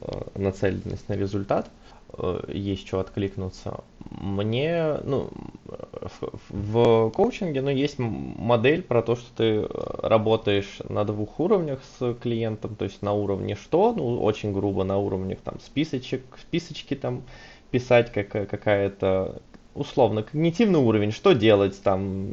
[0.01, 1.69] э, нацеленность на результат.
[2.17, 3.83] Э, есть что откликнуться.
[4.09, 5.29] Мне, ну,
[5.65, 9.67] в, в коучинге, ну, есть модель про то, что ты
[10.01, 14.97] работаешь на двух уровнях с клиентом, то есть на уровне что, ну, очень грубо на
[14.97, 17.23] уровне там списочек, списочки там
[17.71, 19.41] писать, как, какая-то
[19.73, 22.29] условно когнитивный уровень, что делать там,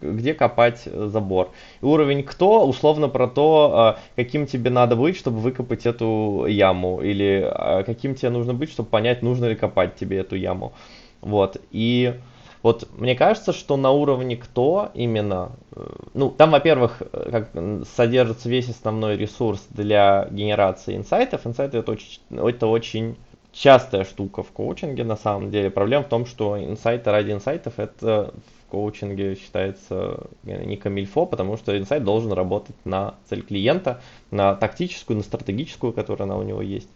[0.00, 1.50] где копать забор.
[1.80, 7.00] И уровень кто, условно про то, а, каким тебе надо быть, чтобы выкопать эту яму,
[7.00, 10.72] или а, каким тебе нужно быть, чтобы понять, нужно ли копать тебе эту яму.
[11.20, 12.14] Вот, и
[12.62, 17.50] вот мне кажется, что на уровне кто именно, э, ну, там, во-первых, как
[17.96, 21.46] содержится весь основной ресурс для генерации инсайтов.
[21.46, 23.16] Инсайты это очень, это очень
[23.58, 25.70] частая штука в коучинге на самом деле.
[25.70, 28.32] Проблема в том, что инсайты ради инсайтов это
[28.62, 34.00] в коучинге считается не камильфо, потому что инсайт должен работать на цель клиента,
[34.30, 36.88] на тактическую, на стратегическую, которая она у него есть.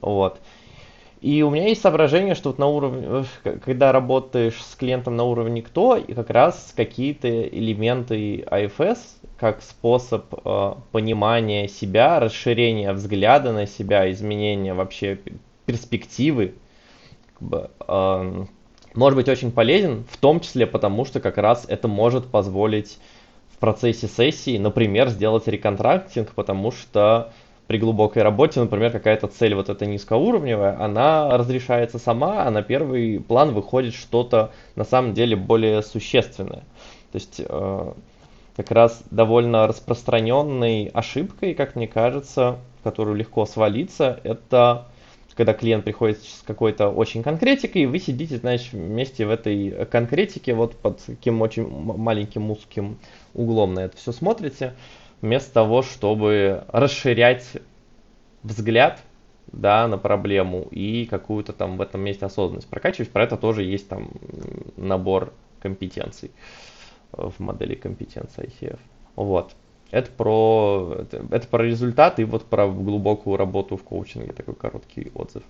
[0.00, 0.40] Вот.
[1.22, 3.24] И у меня есть соображение, что вот на уровне,
[3.64, 8.98] когда работаешь с клиентом на уровне кто, и как раз какие-то элементы IFS,
[9.38, 15.18] как способ э, понимания себя, расширения взгляда на себя, изменения вообще
[15.66, 16.54] перспективы,
[17.40, 18.44] э,
[18.94, 22.98] может быть очень полезен, в том числе потому, что как раз это может позволить
[23.50, 27.32] в процессе сессии, например, сделать реконтрактинг, потому что
[27.66, 33.20] при глубокой работе, например, какая-то цель вот эта низкоуровневая, она разрешается сама, а на первый
[33.20, 36.62] план выходит что-то на самом деле более существенное.
[37.12, 37.92] То есть э,
[38.56, 44.86] как раз довольно распространенной ошибкой, как мне кажется, которую легко свалиться, это
[45.36, 50.76] когда клиент приходит с какой-то очень конкретикой, вы сидите, значит, вместе в этой конкретике, вот
[50.76, 52.98] под таким очень маленьким узким
[53.34, 54.72] углом на это все смотрите,
[55.20, 57.44] вместо того, чтобы расширять
[58.42, 59.02] взгляд
[59.52, 63.10] да, на проблему и какую-то там в этом месте осознанность прокачивать.
[63.10, 64.10] Про это тоже есть там
[64.76, 66.30] набор компетенций
[67.12, 68.78] в модели компетенции ICF.
[69.16, 69.52] Вот.
[69.90, 75.10] Это про, это, это про результаты и вот про глубокую работу в коучинге, такой короткий
[75.14, 75.42] отзыв.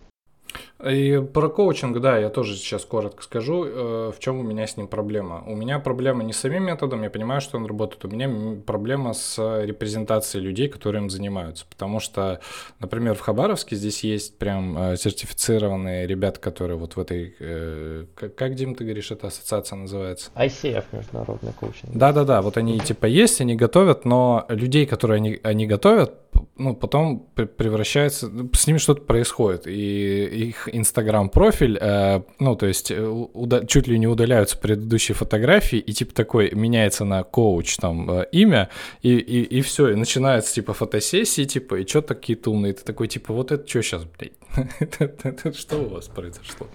[0.84, 4.76] И про коучинг, да, я тоже сейчас коротко скажу, э, в чем у меня с
[4.76, 5.42] ним проблема.
[5.46, 8.30] У меня проблема не с самим методом, я понимаю, что он работает, у меня
[8.64, 11.64] проблема с репрезентацией людей, которые им занимаются.
[11.68, 12.40] Потому что,
[12.78, 18.54] например, в Хабаровске здесь есть прям э, сертифицированные ребята, которые вот в этой, э, как,
[18.54, 20.30] Дим, ты говоришь, эта ассоциация называется?
[20.34, 21.92] ICF, международный коучинг.
[21.94, 26.14] Да-да-да, вот они типа есть, они готовят, но людей, которые они, они готовят,
[26.59, 33.07] ну, потом превращается, с ними что-то происходит, и их инстаграм-профиль, э, ну, то есть э,
[33.07, 38.26] уда- чуть ли не удаляются предыдущие фотографии, и типа такой меняется на коуч там э,
[38.32, 38.68] имя,
[39.03, 43.09] и, и, и все, и начинается типа фотосессии, типа, и что какие-то умные, ты такой,
[43.09, 44.32] типа, вот это что сейчас, блядь?
[45.54, 46.66] Что у вас произошло?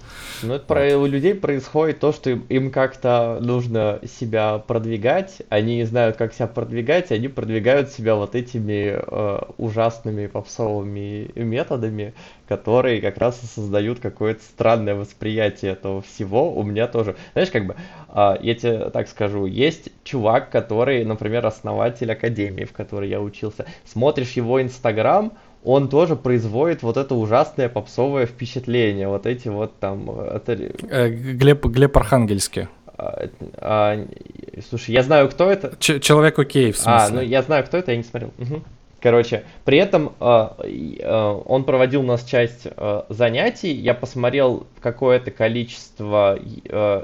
[0.44, 5.86] Ну, это про у людей происходит то, что им как-то нужно себя продвигать, они не
[5.86, 12.14] знают, как себя продвигать, они продвигают себя вот этими э, ужасными попсовыми методами,
[12.48, 16.54] которые как раз создают какое-то странное восприятие этого всего.
[16.54, 17.76] У меня тоже, знаешь, как бы,
[18.10, 23.66] э, я тебе так скажу, есть чувак, который, например, основатель академии, в которой я учился.
[23.86, 25.34] Смотришь его инстаграм,
[25.64, 29.08] он тоже производит вот это ужасное попсовое впечатление.
[29.08, 30.10] Вот эти вот там...
[30.10, 30.54] Это...
[30.54, 32.68] Э, Глеб, Глеб Архангельский.
[32.98, 34.08] А, а,
[34.70, 35.76] слушай, я знаю, кто это.
[35.80, 37.08] Ч- человек окей, в смысле.
[37.08, 38.32] А, ну я знаю, кто это, я не смотрел.
[38.38, 38.62] Угу.
[39.02, 40.48] Короче, при этом э,
[41.00, 46.38] э, он проводил у нас часть э, занятий, я посмотрел какое-то количество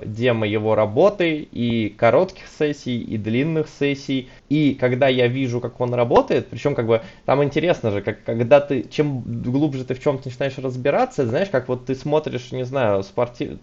[0.05, 5.93] демо его работы, и коротких сессий, и длинных сессий, и когда я вижу, как он
[5.95, 10.29] работает, причем как бы там интересно же, как, когда ты, чем глубже ты в чем-то
[10.29, 13.57] начинаешь разбираться, знаешь, как вот ты смотришь, не знаю, спортив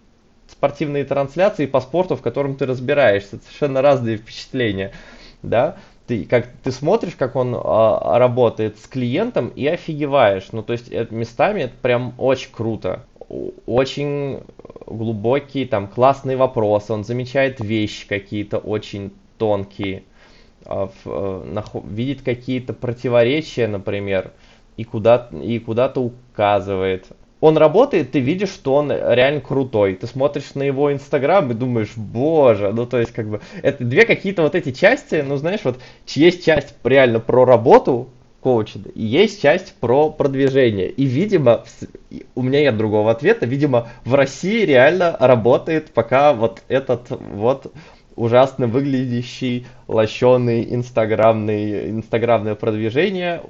[0.48, 4.92] спортивные трансляции по спорту, в котором ты разбираешься, совершенно разные впечатления,
[5.42, 5.76] да,
[6.06, 10.48] ты, как, ты смотришь, как он а, работает с клиентом и офигеваешь.
[10.52, 13.04] Ну, то есть это, местами это прям очень круто.
[13.66, 14.40] Очень
[14.86, 16.92] глубокие, там, классные вопросы.
[16.92, 20.04] Он замечает вещи какие-то очень тонкие.
[20.66, 24.32] А, в, а, нахо, видит какие-то противоречия, например,
[24.76, 27.06] и, куда, и куда-то указывает
[27.44, 29.96] он работает, ты видишь, что он реально крутой.
[29.96, 34.06] Ты смотришь на его инстаграм и думаешь, боже, ну то есть как бы это две
[34.06, 38.08] какие-то вот эти части, ну знаешь, вот есть часть реально про работу
[38.40, 40.88] коуча, и есть часть про продвижение.
[40.88, 41.64] И, видимо,
[42.34, 47.72] у меня нет другого ответа, видимо, в России реально работает пока вот этот вот
[48.16, 53.42] ужасно выглядящий, лощеный, инстаграмный, инстаграмное продвижение,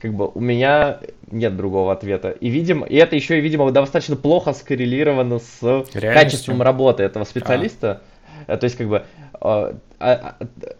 [0.00, 0.98] как бы у меня
[1.30, 2.30] нет другого ответа.
[2.30, 8.02] И, видимо, и это еще и, видимо, достаточно плохо скоррелировано с качеством работы этого специалиста.
[8.46, 8.56] А.
[8.56, 9.04] То есть, как бы,
[9.42, 10.36] а, а,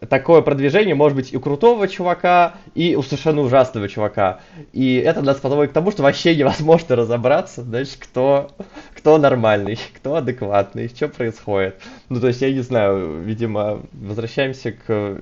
[0.08, 4.40] такое продвижение может быть и у крутого чувака, и у совершенно ужасного чувака.
[4.72, 8.50] И это нас подводит к тому, что вообще невозможно разобраться, знаешь, кто,
[9.00, 11.80] кто нормальный, кто адекватный, что происходит.
[12.10, 15.18] Ну, то есть, я не знаю, видимо, возвращаемся к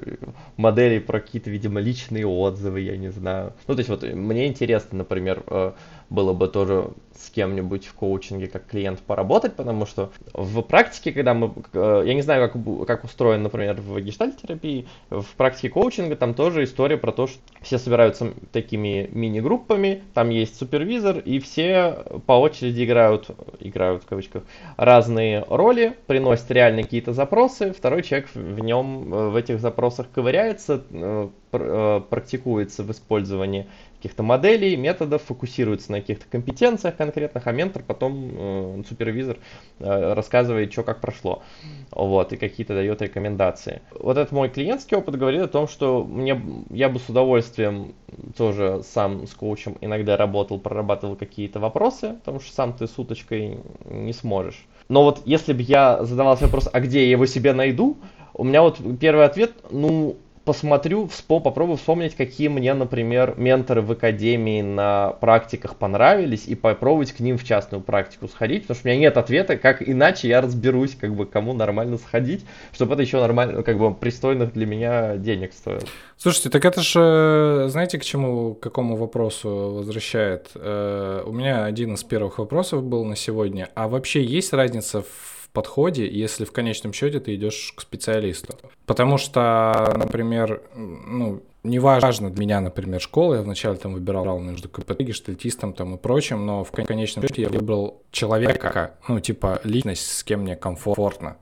[0.56, 3.52] модели про какие-то, видимо, личные отзывы, я не знаю.
[3.68, 5.72] Ну, то есть, вот мне интересно, например, э,
[6.10, 11.34] было бы тоже с кем-нибудь в коучинге как клиент поработать, потому что в практике, когда
[11.34, 16.34] мы, э, я не знаю, как, как устроен, например, в гештальтерапии, в практике коучинга там
[16.34, 22.32] тоже история про то, что все собираются такими мини-группами, там есть супервизор, и все по
[22.32, 23.30] очереди играют,
[23.68, 24.42] играют в кавычках,
[24.76, 30.82] разные роли, приносят реально какие-то запросы, второй человек в нем, э, в этих запросах ковыряется,
[30.90, 33.66] э, практикуется в использовании
[33.98, 39.38] каких-то моделей, методов, фокусируется на каких-то компетенциях конкретных, а ментор потом, э, супервизор,
[39.80, 41.42] э, рассказывает, что как прошло,
[41.90, 43.82] вот, и какие-то дает рекомендации.
[43.98, 46.40] Вот этот мой клиентский опыт говорит о том, что мне,
[46.70, 47.94] я бы с удовольствием
[48.36, 53.58] тоже сам с коучем иногда работал, прорабатывал какие-то вопросы, потому что сам ты с уточкой
[53.84, 54.64] не сможешь.
[54.88, 57.98] Но вот если бы я задавался вопрос, а где я его себе найду,
[58.32, 60.16] у меня вот первый ответ, ну,
[60.48, 67.20] посмотрю, попробую вспомнить, какие мне, например, менторы в академии на практиках понравились, и попробовать к
[67.20, 70.94] ним в частную практику сходить, потому что у меня нет ответа, как иначе я разберусь,
[70.94, 75.52] как бы, кому нормально сходить, чтобы это еще нормально, как бы, пристойных для меня денег
[75.52, 75.82] стоило.
[76.16, 80.48] Слушайте, так это же, знаете, к чему, к какому вопросу возвращает?
[80.54, 83.68] Э, у меня один из первых вопросов был на сегодня.
[83.74, 88.54] А вообще есть разница в подходе, если в конечном счете ты идешь к специалисту.
[88.86, 95.00] Потому что, например, ну, неважно для меня, например, школа, я вначале там выбирал между КПТ,
[95.00, 100.22] гештальтистом там и прочим, но в конечном счете я выбрал человека, ну, типа личность, с
[100.22, 101.38] кем мне комфортно.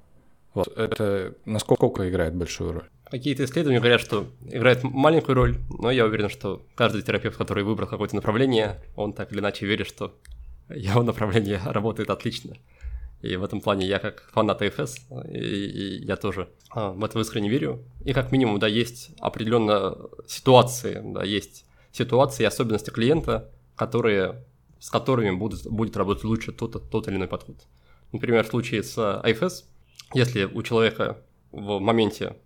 [0.54, 2.88] Вот это насколько играет большую роль?
[3.10, 7.86] Какие-то исследования говорят, что играет маленькую роль, но я уверен, что каждый терапевт, который выбрал
[7.86, 10.14] какое-то направление, он так или иначе верит, что
[10.74, 12.56] его направление работает отлично.
[13.22, 14.96] И в этом плане я как фанат AFS,
[15.30, 17.84] и, и я тоже а, в это искренне верю.
[18.04, 19.96] И как минимум, да, есть определенно
[20.26, 24.44] ситуации, да, есть ситуации и особенности клиента, которые,
[24.78, 27.56] с которыми будет, будет работать лучше тот, тот или иной подход.
[28.12, 29.64] Например, в случае с IFS,
[30.14, 31.18] если у человека
[31.52, 32.36] в моменте,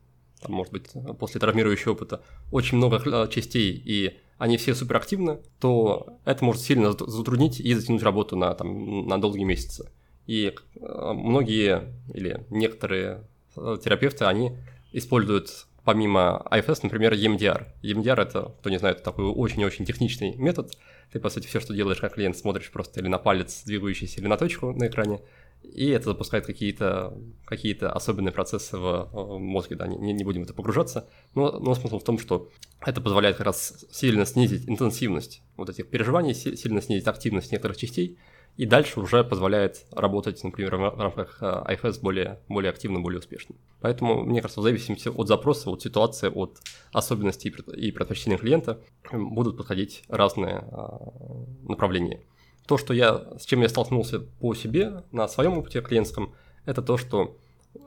[0.40, 6.44] там, может быть, после травмирующего опыта, очень много частей, и они все суперактивны, то это
[6.44, 9.90] может сильно затруднить и затянуть работу на, там, на долгие месяцы.
[10.26, 13.24] И э, многие или некоторые
[13.56, 14.52] э, терапевты, они
[14.92, 17.66] используют помимо IFS, например, EMDR.
[17.82, 20.76] EMDR это, кто не знает, такой очень-очень техничный метод.
[21.12, 24.28] Ты, по сути, все, что делаешь как клиент, смотришь просто или на палец двигающийся, или
[24.28, 25.20] на точку на экране,
[25.62, 27.14] и это запускает какие-то
[27.44, 31.08] какие особенные процессы в, в мозге, да, не, не будем это погружаться.
[31.34, 32.50] Но, но смысл в том, что
[32.80, 38.18] это позволяет как раз сильно снизить интенсивность вот этих переживаний, сильно снизить активность некоторых частей,
[38.60, 43.54] и дальше уже позволяет работать, например, в рамках э, IFS более, более активно, более успешно.
[43.80, 46.58] Поэтому, мне кажется, в зависимости от запроса, от ситуации, от
[46.92, 48.78] особенностей и предпочтений клиента
[49.12, 52.20] будут подходить разные э, направления.
[52.66, 56.34] То, что я, с чем я столкнулся по себе на своем опыте клиентском,
[56.66, 57.38] это то, что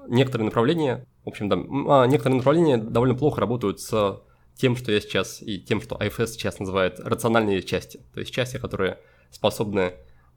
[0.07, 4.23] некоторые направления, в общем, да, а, некоторые направления довольно плохо работают с
[4.55, 7.99] тем, что я сейчас, и тем, что IFS сейчас называет рациональные части.
[8.15, 8.97] То есть части, которые
[9.29, 9.93] способны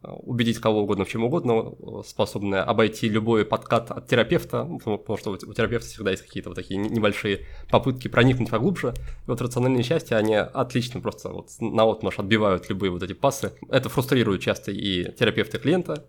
[0.06, 1.72] убедить кого угодно в чем угодно,
[2.06, 6.56] способная обойти любой подкат от терапевта, ну, потому что у терапевта всегда есть какие-то вот
[6.56, 8.94] такие небольшие попытки проникнуть поглубже.
[9.26, 13.52] И вот рациональные счастья, они отлично просто вот на отмаш отбивают любые вот эти пасы.
[13.68, 16.06] Это фрустрирует часто и терапевта, и клиента,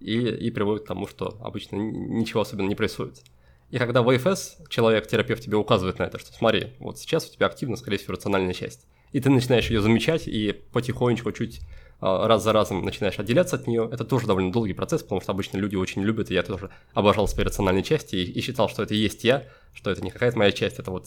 [0.00, 3.22] и, и приводит к тому, что обычно ничего особенно не происходит.
[3.70, 7.46] И когда в АФС человек-терапевт тебе указывает на это, что смотри, вот сейчас у тебя
[7.46, 11.60] активно, скорее всего, рациональная часть, и ты начинаешь ее замечать и потихонечку чуть
[12.00, 15.56] раз за разом начинаешь отделяться от нее, это тоже довольно долгий процесс, потому что обычно
[15.56, 18.94] люди очень любят, и я тоже обожал свои рациональные части и, и считал, что это
[18.94, 21.06] и есть я, что это не какая-то моя часть, это вот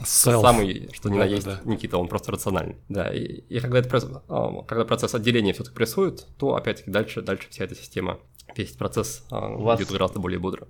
[0.00, 0.40] Self.
[0.40, 1.60] самый, что ни на есть да.
[1.64, 2.76] Никита, он просто рациональный.
[2.88, 7.46] Да, и, и когда, это, а, когда процесс отделения все-таки происходит, то опять-таки дальше, дальше
[7.50, 8.18] вся эта система,
[8.56, 9.80] весь процесс а, вас...
[9.80, 10.66] идет гораздо более бодро.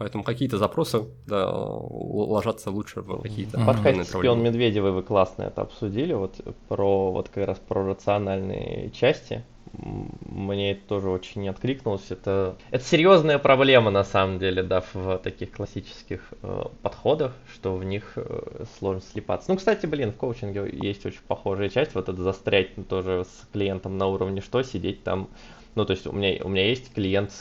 [0.00, 3.66] Поэтому какие-то запросы да, ложатся лучше в какие-то mm-hmm.
[3.66, 6.40] подкасте Шпион Медведевой вы классно это обсудили, вот
[6.70, 9.44] про вот как раз про рациональные части.
[9.74, 12.06] мне это тоже очень не откликнулось.
[12.08, 17.84] Это, это серьезная проблема, на самом деле, да, в таких классических э, подходах, что в
[17.84, 19.50] них э, сложно слепаться.
[19.50, 23.98] Ну, кстати, блин, в коучинге есть очень похожая часть, вот это застрять тоже с клиентом
[23.98, 25.28] на уровне что, сидеть там
[25.74, 27.32] ну, то есть у меня, у меня есть клиент,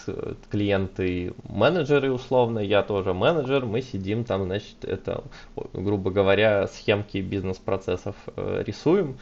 [0.51, 5.23] клиенты менеджеры условно, я тоже менеджер, мы сидим там, значит, это,
[5.73, 9.17] грубо говоря, схемки бизнес-процессов э, рисуем.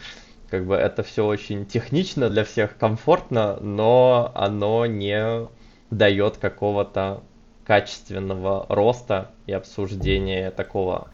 [0.49, 5.47] Как бы это все очень технично, для всех комфортно, но оно не
[5.89, 7.23] дает какого-то
[7.65, 11.09] качественного роста и обсуждения такого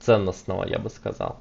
[0.00, 1.40] ценностного, я бы сказал.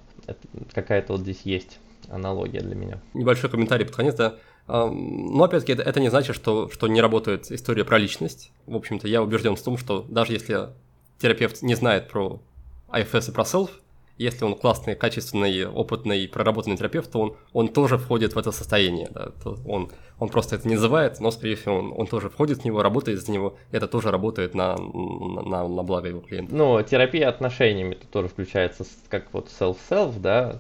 [0.73, 1.79] Какая-то вот здесь есть
[2.09, 2.99] аналогия для меня.
[3.13, 4.35] Небольшой комментарий под конец, да.
[4.67, 8.51] Но опять-таки это, это не значит, что, что не работает история про личность.
[8.65, 10.69] В общем-то, я убежден в том, что даже если
[11.19, 12.41] терапевт не знает про
[12.89, 13.69] IFS и про self,
[14.17, 19.09] если он классный, качественный, опытный, проработанный терапевт, то он, он тоже входит в это состояние.
[19.11, 19.31] Да?
[19.65, 22.81] Он, он просто это не называет, но, скорее всего, он, он тоже входит в него,
[22.81, 23.57] работает за него.
[23.71, 26.55] Это тоже работает на, на, на благо его клиента.
[26.55, 30.59] Ну, терапия отношениями тут тоже включается как вот self-self, да?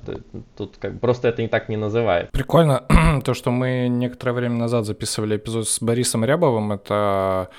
[0.57, 2.31] Тут как просто это не так не называют.
[2.31, 2.83] Прикольно
[3.23, 6.73] то, что мы некоторое время назад записывали эпизод с Борисом Рябовым.
[6.73, 7.49] Это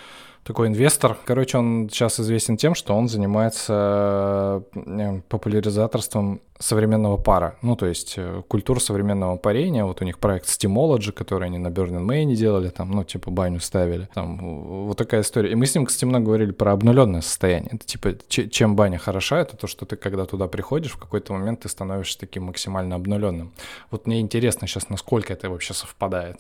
[0.47, 1.19] такой инвестор.
[1.25, 7.57] Короче, он сейчас известен тем, что он занимается э, популяризаторством современного пара.
[7.63, 9.85] Ну, то есть э, культура современного парения.
[9.85, 13.59] Вот у них проект Steamology, который они на Burning Man делали, там, ну, типа баню
[13.59, 14.09] ставили.
[14.15, 15.51] Там вот такая история.
[15.51, 17.71] И мы с ним, кстати, много говорили про обнуленное состояние.
[17.73, 21.61] Это типа, чем баня хороша, это то, что ты, когда туда приходишь, в какой-то момент
[21.61, 23.53] ты становишься таким максимально обнуленным.
[23.91, 26.39] Вот мне интересно сейчас, насколько это вообще совпадает.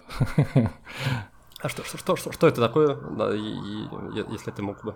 [1.60, 3.88] А что, что, что, что, что это такое, да, и, и,
[4.30, 4.94] если ты мог бы...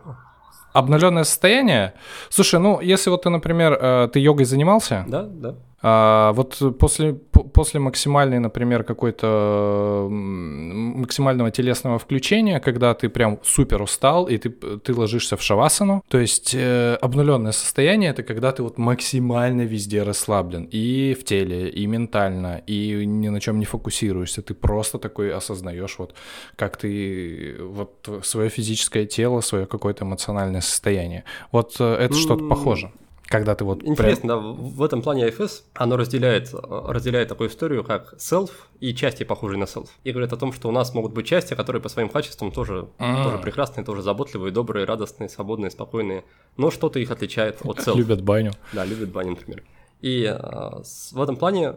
[0.72, 1.94] Обнуленное состояние?
[2.28, 5.04] Слушай, ну, если вот ты, например, э, ты йогой занимался?
[5.08, 5.56] Да, да.
[5.82, 14.26] А, вот после, после максимальной, например, какой-то максимального телесного включения, когда ты прям супер устал,
[14.26, 18.76] и ты, ты ложишься в шавасану, то есть э, обнуленное состояние— это когда ты вот
[18.76, 24.52] максимально везде расслаблен, и в теле, и ментально, и ни на чем не фокусируешься, ты
[24.52, 26.14] просто такой осознаешь вот,
[26.56, 31.24] как ты, вот свое физическое тело, свое какое-то эмоциональное состояние.
[31.52, 32.90] Вот э, это что-то похоже
[33.30, 33.84] когда ты вот...
[33.84, 34.56] Интересно, прям...
[34.56, 38.50] да, в этом плане IFS, оно разделяет, разделяет такую историю, как self
[38.80, 39.86] и части, похожие на self.
[40.02, 42.88] И говорит о том, что у нас могут быть части, которые по своим качествам тоже,
[42.98, 43.24] А-а-а.
[43.24, 46.24] тоже прекрасные, тоже заботливые, добрые, радостные, свободные, спокойные,
[46.56, 47.96] но что-то их отличает от self.
[47.96, 48.50] Любят баню.
[48.72, 49.62] Да, любят баню, например.
[50.00, 50.82] И а,
[51.12, 51.76] в этом плане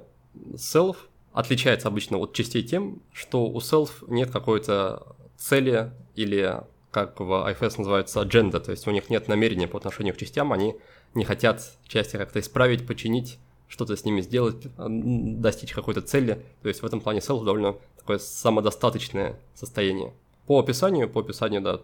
[0.56, 0.96] self
[1.34, 6.64] отличается обычно от частей тем, что у self нет какой-то цели или
[6.94, 10.54] как в IFS называется, agenda, то есть у них нет намерения по отношению к частям,
[10.54, 10.76] они
[11.16, 16.46] не хотят части как-то исправить, починить, что-то с ними сделать, достичь какой-то цели.
[16.62, 20.14] То есть в этом плане self довольно такое самодостаточное состояние.
[20.46, 21.80] По описанию, по описанию, да,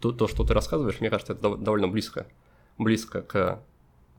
[0.00, 2.26] то, то что ты рассказываешь, мне кажется, это довольно близко,
[2.78, 3.60] близко к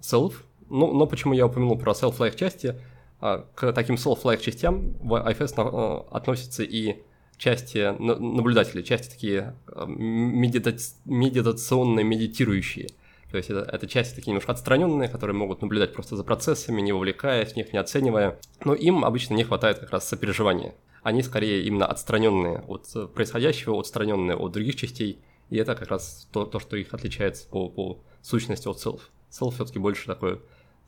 [0.02, 0.36] self.
[0.70, 2.80] Но, но почему я упомянул про self-like части,
[3.20, 7.02] а, к таким self-like частям в IFS а, относятся и
[7.38, 12.90] части наблюдателей, части такие а, медитационные, медитирующие–
[13.32, 16.94] то есть это, это части такие немножко отстраненные, которые могут наблюдать просто за процессами, не
[16.94, 18.40] вовлекаясь в них, не оценивая.
[18.64, 20.74] Но им обычно не хватает как раз сопереживания.
[21.04, 25.20] Они скорее именно отстраненные от происходящего, отстраненные от других частей.
[25.50, 29.02] И это как раз то, то что их отличает по, по сущности от self.
[29.30, 30.40] Self все-таки больше такое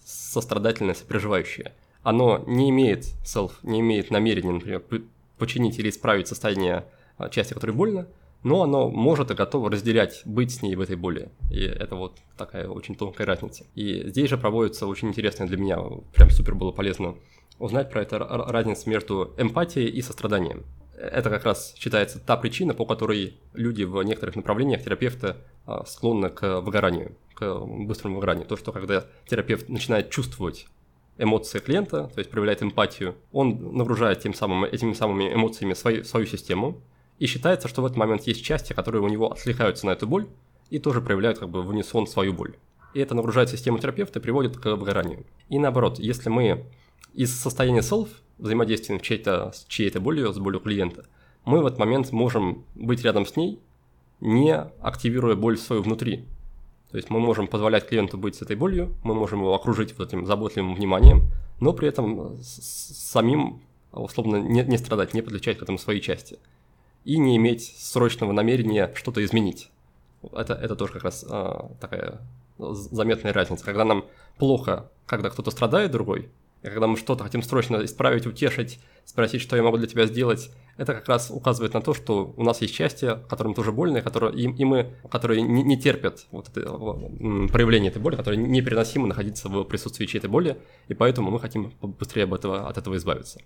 [0.03, 1.73] сострадательное, сопереживающее.
[2.03, 4.79] Оно не имеет self, не имеет намерения, например,
[5.39, 6.85] починить или исправить состояние
[7.17, 8.07] а, части, которой больно,
[8.43, 11.29] но оно может и готово разделять, быть с ней в этой боли.
[11.49, 13.65] И это вот такая очень тонкая разница.
[13.75, 15.79] И здесь же проводится очень интересное для меня,
[16.13, 17.15] прям супер было полезно
[17.57, 20.63] узнать про это разницу между эмпатией и состраданием.
[20.95, 26.29] Это как раз считается та причина, по которой люди в некоторых направлениях терапевта а, склонны
[26.29, 28.45] к выгоранию, к быстрому выгоранию.
[28.45, 30.67] То, что когда терапевт начинает чувствовать
[31.19, 36.25] эмоции клиента, то есть проявляет эмпатию, он нагружает тем самым, этими самыми эмоциями свою, свою
[36.25, 36.81] систему,
[37.19, 40.27] и считается, что в этот момент есть части, которые у него отвлекаются на эту боль
[40.69, 42.55] и тоже проявляют как бы в унисон свою боль.
[42.93, 45.25] И это нагружает систему терапевта и приводит к выгоранию.
[45.49, 46.65] И наоборот, если мы
[47.13, 48.07] из состояния self
[48.37, 51.05] взаимодействуем чьей-то, с чьей-то болью, с болью клиента,
[51.45, 53.59] мы в этот момент можем быть рядом с ней,
[54.21, 56.25] не активируя боль свою внутри.
[56.91, 60.07] То есть мы можем позволять клиенту быть с этой болью, мы можем его окружить вот
[60.07, 61.23] этим заботливым вниманием,
[61.59, 63.61] но при этом самим
[63.91, 66.39] условно не, не страдать, не подключать к этому свои части
[67.05, 69.69] и не иметь срочного намерения что-то изменить.
[70.33, 72.19] Это, это тоже как раз а, такая
[72.57, 73.63] заметная разница.
[73.63, 74.05] Когда нам
[74.37, 76.29] плохо, когда кто-то страдает другой,
[76.61, 80.93] когда мы что-то хотим срочно исправить, утешить, спросить, что я могу для тебя сделать, это
[80.93, 84.33] как раз указывает на то, что у нас есть счастье, которым тоже больно, и, которые,
[84.35, 86.69] и, и мы, которые не, не терпят вот это,
[87.51, 90.57] проявление этой боли, которые непереносимо находиться в присутствии чьей-то боли,
[90.87, 93.41] и поэтому мы хотим быстрее об этого, от этого избавиться.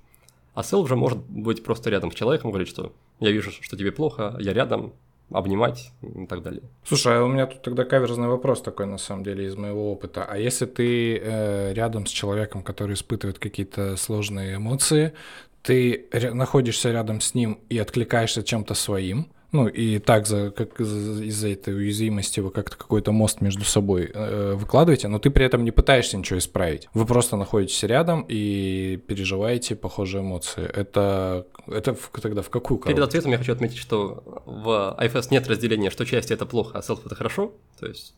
[0.54, 3.92] А селф же может быть просто рядом с человеком, говорить, что я вижу, что тебе
[3.92, 4.94] плохо, я рядом,
[5.32, 6.62] обнимать и так далее.
[6.84, 10.26] Слушай, а у меня тут тогда каверзный вопрос такой, на самом деле, из моего опыта.
[10.26, 15.14] А если ты э, рядом с человеком, который испытывает какие-то сложные эмоции,
[15.62, 21.50] ты находишься рядом с ним и откликаешься чем-то своим, ну и так за, как из-за
[21.50, 25.72] этой уязвимости вы как-то какой-то мост между собой э, выкладываете, но ты при этом не
[25.72, 26.90] пытаешься ничего исправить.
[26.96, 30.64] Вы просто находитесь рядом и переживаете похожие эмоции.
[30.64, 32.90] Это, это в, тогда в какую коробку?
[32.90, 36.82] Перед ответом я хочу отметить, что в IFS нет разделения, что часть это плохо, а
[36.82, 37.54] селф это хорошо.
[37.80, 38.16] То есть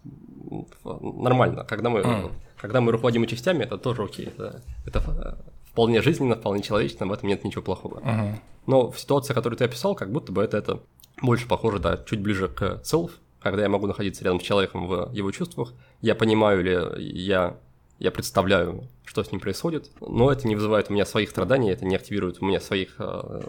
[0.84, 1.66] нормально.
[1.66, 2.32] Когда мы, mm.
[2.62, 4.28] когда мы руководимы частями, это тоже окей.
[4.28, 5.38] Это, это
[5.76, 8.00] вполне жизненно, вполне человечно, в этом нет ничего плохого.
[8.00, 8.36] Uh-huh.
[8.66, 10.80] Но в ситуации, которую ты описал, как будто бы это, это
[11.22, 15.12] больше похоже, да, чуть ближе к self, когда я могу находиться рядом с человеком в
[15.14, 17.58] его чувствах, я понимаю или я,
[18.00, 21.86] я представляю, что с ним происходит, но это не вызывает у меня своих страданий, это
[21.86, 23.42] не активирует у меня своих э,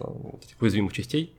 [0.61, 1.35] уязвимых частей,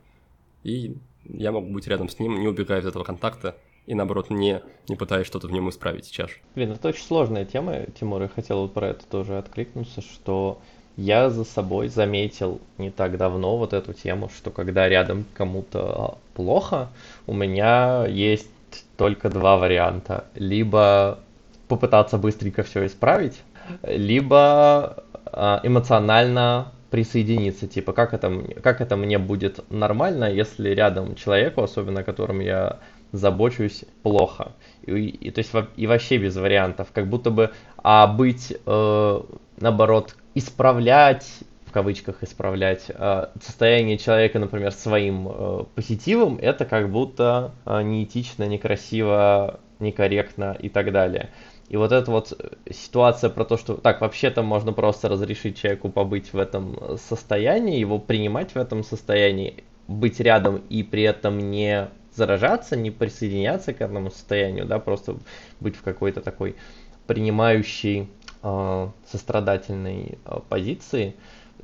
[0.64, 3.56] и я могу быть рядом с ним, не убегая из этого контакта,
[3.86, 6.30] и наоборот не, не пытаясь что-то в нем исправить сейчас.
[6.56, 10.62] Блин, это очень сложная тема, Тимур, я хотел вот про это тоже откликнуться, что
[10.98, 16.90] я за собой заметил не так давно вот эту тему, что когда рядом кому-то плохо,
[17.28, 18.50] у меня есть
[18.98, 20.26] только два варианта.
[20.36, 21.20] Либо
[21.68, 23.42] попытаться быстренько все исправить,
[23.84, 28.32] либо а, эмоционально присоединиться, типа, как это,
[28.64, 32.78] как это мне будет нормально, если рядом человеку, особенно которым я
[33.12, 34.54] забочусь, плохо.
[34.86, 39.22] И, и, то есть, и вообще без вариантов, как будто бы, а быть, э,
[39.60, 41.28] наоборот, исправлять,
[41.66, 48.46] в кавычках исправлять, э, состояние человека, например, своим э, позитивом, это как будто э, неэтично,
[48.46, 51.30] некрасиво, некорректно и так далее.
[51.70, 56.32] И вот эта вот ситуация про то, что так, вообще-то можно просто разрешить человеку побыть
[56.32, 62.76] в этом состоянии, его принимать в этом состоянии, быть рядом и при этом не заражаться,
[62.76, 65.16] не присоединяться к этому состоянию, да, просто
[65.60, 66.56] быть в какой-то такой
[67.06, 68.10] принимающей
[68.44, 71.16] э, сострадательной э, позиции,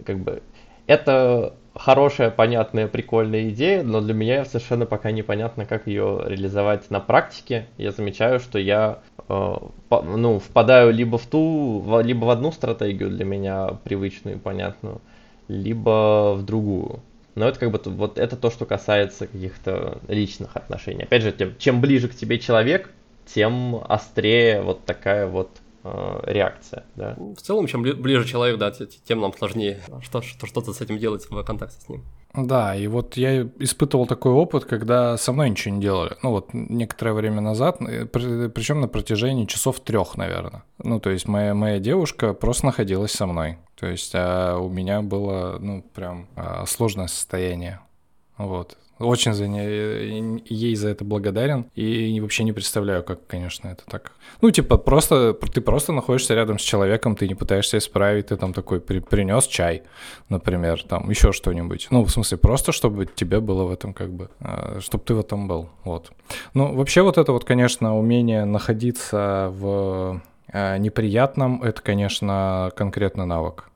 [0.05, 0.41] как бы
[0.87, 6.99] это хорошая, понятная, прикольная идея, но для меня совершенно пока непонятно, как ее реализовать на
[6.99, 7.67] практике.
[7.77, 9.55] Я замечаю, что я э,
[9.89, 15.01] по, ну, впадаю либо в ту, либо в одну стратегию для меня привычную и понятную,
[15.47, 16.99] либо в другую.
[17.36, 21.03] Но это как бы вот это то, что касается каких-то личных отношений.
[21.03, 22.89] Опять же, тем, чем ближе к тебе человек,
[23.25, 25.49] тем острее вот такая вот
[25.86, 27.15] Э, реакция, да.
[27.17, 31.43] В целом, чем ближе человек, да, тем нам сложнее что, что-то с этим делать в
[31.43, 32.05] контакте с ним.
[32.34, 36.15] Да, и вот я испытывал такой опыт, когда со мной ничего не делали.
[36.23, 40.63] Ну вот некоторое время назад, э, причем на протяжении часов трех, наверное.
[40.81, 43.57] Ну то есть моя, моя девушка просто находилась со мной.
[43.84, 47.81] То есть а у меня было, ну прям а, сложное состояние.
[48.38, 48.77] Вот.
[48.97, 51.65] Очень за не, ей за это благодарен.
[51.75, 54.13] И вообще не представляю, как, конечно, это так.
[54.39, 58.53] Ну, типа, просто ты просто находишься рядом с человеком, ты не пытаешься исправить, ты там
[58.53, 59.84] такой при, принес чай,
[60.29, 61.88] например, там еще что-нибудь.
[61.89, 65.19] Ну, в смысле, просто чтобы тебе было в этом как бы, а, чтобы ты в
[65.19, 65.67] этом был.
[65.84, 66.13] Вот.
[66.53, 70.21] Ну, вообще вот это вот, конечно, умение находиться в
[70.53, 73.71] а, неприятном, это, конечно, конкретно навык.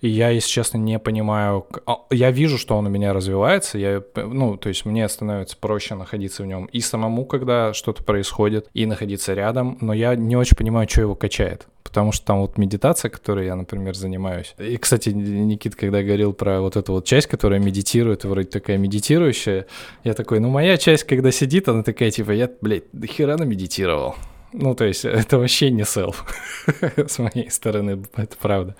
[0.00, 1.66] И я, если честно, не понимаю...
[1.86, 5.94] А, я вижу, что он у меня развивается, я, ну, то есть мне становится проще
[5.94, 10.56] находиться в нем и самому, когда что-то происходит, и находиться рядом, но я не очень
[10.56, 11.66] понимаю, что его качает.
[11.82, 14.54] Потому что там вот медитация, которой я, например, занимаюсь.
[14.58, 19.66] И, кстати, Никит, когда говорил про вот эту вот часть, которая медитирует, вроде такая медитирующая,
[20.04, 24.14] я такой, ну, моя часть, когда сидит, она такая, типа, я, блядь, до хера намедитировал.
[24.52, 26.24] Ну, то есть это вообще не селф
[26.96, 28.76] с моей стороны, это правда.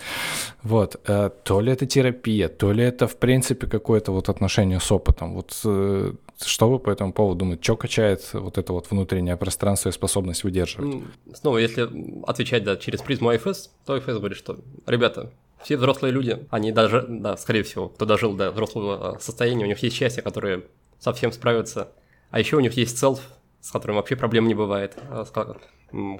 [0.63, 0.99] Вот.
[1.07, 5.33] Э, то ли это терапия, то ли это, в принципе, какое-то вот отношение с опытом.
[5.33, 6.13] Вот э,
[6.45, 7.63] что вы по этому поводу думаете?
[7.63, 11.03] Что качает вот это вот внутреннее пространство и способность выдерживать?
[11.33, 11.89] Снова, если
[12.27, 15.31] отвечать да, через призму IFS, то IFS говорит, что, ребята,
[15.63, 19.79] все взрослые люди, они даже, да, скорее всего, кто дожил до взрослого состояния, у них
[19.83, 20.63] есть счастье, которые
[20.99, 21.89] совсем справятся,
[22.31, 23.21] а еще у них есть селф,
[23.61, 25.25] с которым вообще проблем не бывает, а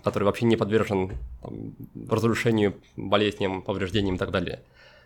[0.03, 1.75] который вообще не подвержен там,
[2.09, 4.61] разрушению, болезням, повреждениям и так далее.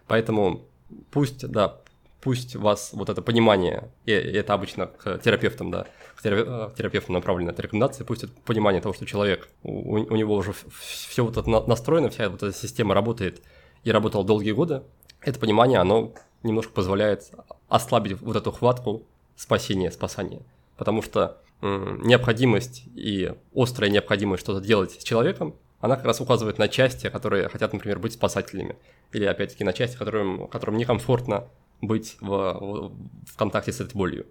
[0.07, 0.65] Поэтому
[1.11, 1.81] пусть, да,
[2.21, 7.61] пусть вас вот это понимание, и это обычно к терапевтам, да, к терапевтам направлено эта
[7.61, 12.09] рекомендация, пусть это понимание того, что человек, у, у него уже все вот это настроено,
[12.09, 13.43] вся вот эта система работает
[13.83, 14.81] и работала долгие годы,
[15.21, 16.13] это понимание, оно
[16.43, 17.31] немножко позволяет
[17.67, 19.03] ослабить вот эту хватку
[19.35, 20.41] спасения, спасания.
[20.77, 26.67] Потому что необходимость и острая необходимость что-то делать с человеком, она как раз указывает на
[26.67, 28.75] части, которые хотят, например, быть спасателями.
[29.11, 31.47] Или, опять-таки, на части, которым, которым некомфортно
[31.81, 32.91] быть в, в,
[33.27, 34.25] в контакте с этой болью.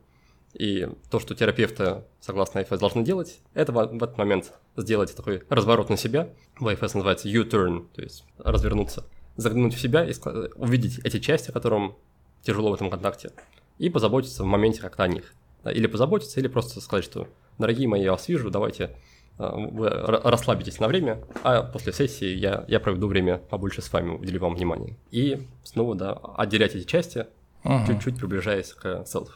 [0.55, 5.43] И то, что терапевты, согласно IFS, должны делать, это в, в этот момент сделать такой
[5.49, 6.30] разворот на себя.
[6.59, 9.05] В IFS называется U-turn, то есть развернуться,
[9.37, 10.14] заглянуть в себя и
[10.57, 11.97] увидеть эти части, которым
[12.43, 13.32] тяжело в этом контакте,
[13.78, 15.35] и позаботиться в моменте как-то о них.
[15.71, 18.97] Или позаботиться, или просто сказать, что, дорогие мои, я вас вижу, давайте
[19.39, 24.11] э, вы расслабитесь на время, а после сессии я, я проведу время побольше с вами,
[24.17, 24.97] уделю вам внимание.
[25.11, 27.27] И снова, да, отделять эти части,
[27.65, 27.87] uh-huh.
[27.87, 29.29] чуть-чуть приближаясь к self.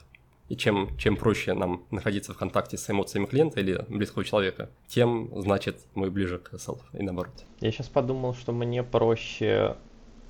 [0.49, 5.31] И чем, чем проще нам находиться в контакте с эмоциями клиента или близкого человека, тем,
[5.37, 7.45] значит, мы ближе к self и наоборот.
[7.61, 9.77] Я сейчас подумал, что мне проще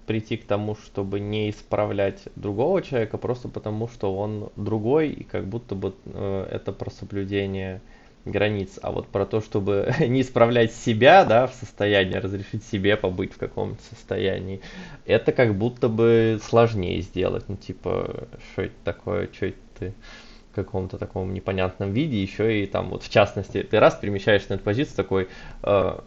[0.09, 5.47] прийти к тому, чтобы не исправлять другого человека, просто потому что он другой, и как
[5.47, 7.83] будто бы э, это про соблюдение
[8.25, 8.79] границ.
[8.81, 13.37] А вот про то, чтобы не исправлять себя, да, в состоянии, разрешить себе побыть в
[13.37, 14.63] каком-то состоянии,
[15.05, 17.45] это как будто бы сложнее сделать.
[17.49, 19.95] Ну, типа, что это такое, что это ты
[20.53, 24.55] в каком-то таком непонятном виде, еще и там вот в частности, ты раз перемещаешься на
[24.55, 25.29] эту позицию такой,
[25.63, 25.99] э,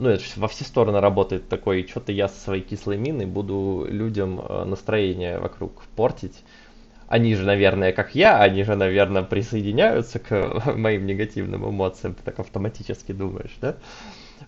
[0.00, 4.40] ну это во все стороны работает такой, что-то я со своей кислой миной буду людям
[4.40, 6.42] э, настроение вокруг портить.
[7.06, 12.38] Они же, наверное, как я, они же, наверное, присоединяются к моим негативным эмоциям, ты так
[12.38, 13.76] автоматически думаешь, да?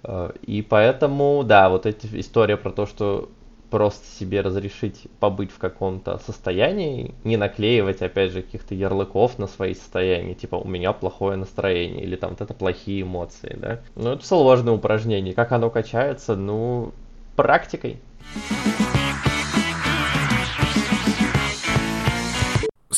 [0.02, 3.30] Э, и поэтому, да, вот эта история про то, что
[3.72, 9.74] просто себе разрешить побыть в каком-то состоянии, не наклеивать, опять же, каких-то ярлыков на свои
[9.74, 13.80] состояния, типа у меня плохое настроение, или там вот это плохие эмоции, да.
[13.96, 15.32] Ну, это сложное упражнение.
[15.32, 16.36] Как оно качается?
[16.36, 16.92] Ну,
[17.34, 17.96] практикой.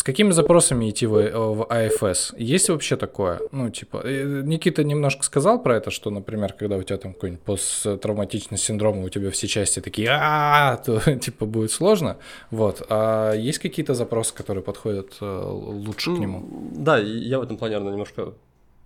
[0.04, 2.34] Какими запросами идти в, в AFS?
[2.36, 3.40] Есть вообще такое?
[3.50, 7.42] Ну, типа, э, Никита немножко сказал про это, что, например, когда у тебя там какой-нибудь
[7.42, 12.18] посттравматичный синдром, у тебя все части такие, а то типа будет сложно.
[12.50, 12.86] Вот.
[12.88, 16.70] А есть какие-то запросы, которые подходят э, лучше к нему?
[16.76, 18.34] Да, я в этом плане, немножко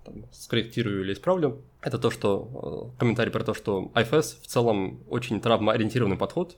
[0.05, 1.63] там, скорректирую или исправлю.
[1.83, 6.57] Это то, что э, комментарий про то, что IFS в целом очень травмоориентированный подход,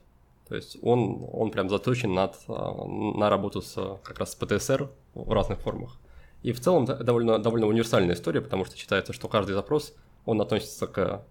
[0.51, 4.91] то есть он, он прям заточен над, а, на работу с, как раз с ПТСР
[5.15, 5.97] в разных формах.
[6.43, 9.95] И в целом довольно, довольно универсальная история, потому что считается, что каждый запрос,
[10.25, 11.25] он относится к,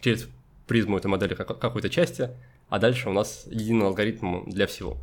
[0.00, 0.26] через
[0.66, 2.30] призму этой модели как, какой-то части,
[2.70, 4.96] а дальше у нас единый алгоритм для всего.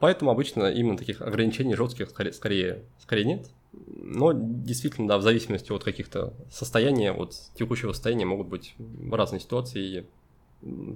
[0.00, 3.46] Поэтому обычно именно таких ограничений жестких скорее, скорее, скорее нет.
[3.72, 8.74] Но действительно, да, в зависимости от каких-то состояний, от текущего состояния могут быть
[9.12, 10.06] разные ситуации, и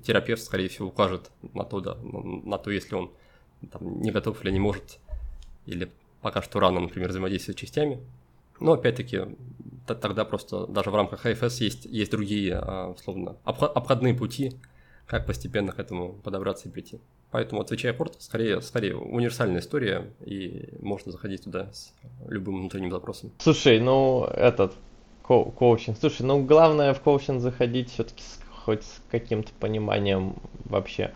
[0.04, 3.12] терапевт, скорее всего, укажет на то, да, на то, если он
[3.70, 4.98] там, не готов или не может,
[5.66, 5.90] или
[6.20, 8.00] пока что рано, например, взаимодействовать частями.
[8.60, 9.22] Но опять-таки,
[9.86, 14.52] тогда просто даже в рамках АФС есть, есть другие, а, условно, обходные пути,
[15.06, 17.00] как постепенно к этому подобраться и прийти.
[17.32, 21.92] Поэтому, отвечая коротко, скорее, скорее универсальная история, и можно заходить туда с
[22.28, 23.32] любым внутренним запросом.
[23.38, 24.74] Слушай, ну, этот,
[25.26, 25.98] ко коучинг.
[25.98, 30.34] Слушай, ну, главное в коучинг заходить все-таки с хоть с каким-то пониманием
[30.64, 31.12] вообще.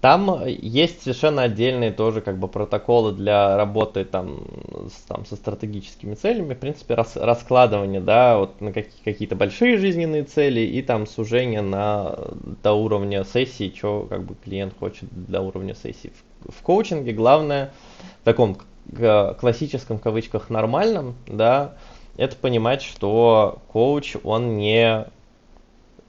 [0.00, 4.46] Там есть совершенно отдельные тоже как бы протоколы для работы там,
[4.88, 9.78] с, там со стратегическими целями, в принципе, рас, раскладывание, да, вот на какие- какие-то большие
[9.78, 12.14] жизненные цели и там сужение на
[12.62, 16.12] до уровня сессии, что как бы клиент хочет до уровня сессии.
[16.44, 17.72] В, в коучинге главное
[18.20, 18.58] в таком
[19.40, 21.74] классическом кавычках нормальном, да,
[22.16, 25.06] это понимать, что коуч, он не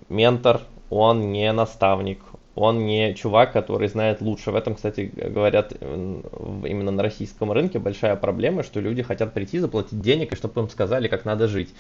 [0.10, 2.22] ментор, он не наставник,
[2.56, 4.52] он не чувак, который знает лучше.
[4.52, 10.02] В этом, кстати, говорят именно на российском рынке большая проблема, что люди хотят прийти, заплатить
[10.02, 11.74] денег, и чтобы им сказали, как надо жить.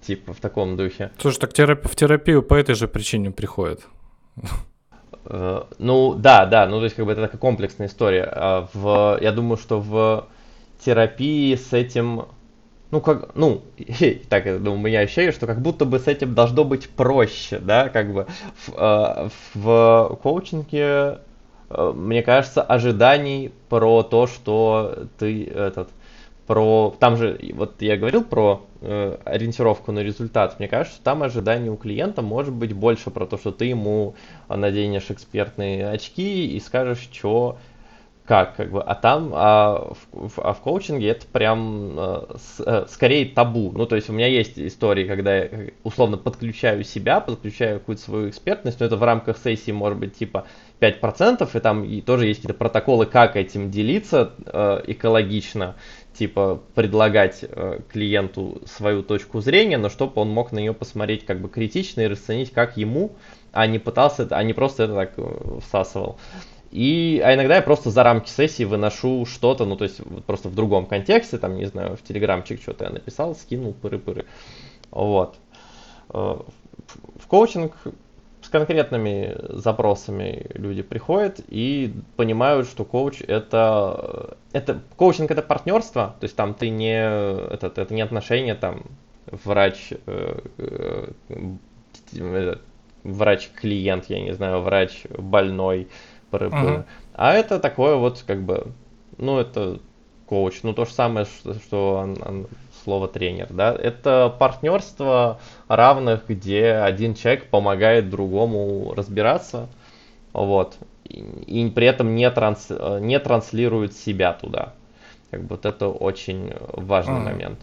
[0.00, 1.10] Типа в таком духе.
[1.18, 3.82] Слушай, так терап- в терапию по этой же причине приходят.
[5.26, 8.24] Э, ну, да, да, ну то есть как бы это такая комплексная история.
[8.24, 10.28] А в, я думаю, что в
[10.84, 12.26] терапии с этим
[12.92, 13.62] ну, как, ну,
[14.28, 17.88] так, ну, у меня ощущение, что как будто бы с этим должно быть проще, да,
[17.88, 18.26] как бы.
[18.66, 21.18] В, э, в коучинге,
[21.70, 25.88] э, мне кажется, ожиданий про то, что ты этот,
[26.46, 31.22] про, там же, вот я говорил про э, ориентировку на результат, мне кажется, что там
[31.22, 34.16] ожиданий у клиента может быть больше про то, что ты ему
[34.50, 37.56] наденешь экспертные очки и скажешь, что
[38.24, 42.24] как, как бы, а там, а в, а в коучинге это прям э,
[42.64, 43.72] э, скорее табу.
[43.74, 48.28] Ну, то есть у меня есть истории, когда я условно подключаю себя, подключаю какую-то свою
[48.28, 50.46] экспертность, но это в рамках сессии может быть типа
[50.80, 55.74] 5%, и там и тоже есть какие-то протоколы, как этим делиться э, экологично,
[56.14, 61.40] типа предлагать э, клиенту свою точку зрения, но чтобы он мог на нее посмотреть как
[61.40, 63.16] бы критично и расценить, как ему,
[63.52, 66.18] а не пытался, а не просто это так э, всасывал.
[66.72, 70.48] И, а иногда я просто за рамки сессии выношу что-то, ну, то есть вот просто
[70.48, 74.24] в другом контексте, там, не знаю, в телеграмчик что-то я написал, скинул, пыры-пыры.
[74.90, 75.36] Вот.
[76.08, 76.38] Э,
[77.16, 77.74] в коучинг
[78.40, 86.24] с конкретными запросами люди приходят и понимают, что коуч это, это коучинг это партнерство, то
[86.24, 88.84] есть там ты не, это, это не отношения, там,
[89.26, 92.56] врач, э, э,
[93.04, 94.62] врач-клиент, я не знаю,
[97.14, 98.68] А это такое вот как бы,
[99.18, 99.80] ну это
[100.26, 102.46] коуч, ну то же самое, что, что он, он,
[102.84, 109.68] слово тренер, да, это партнерство равных, где один человек помогает другому разбираться,
[110.32, 112.68] вот, и, и при этом не, транс,
[113.00, 114.74] не транслирует себя туда.
[115.30, 117.24] Как бы вот это очень важный uh-huh.
[117.24, 117.58] момент.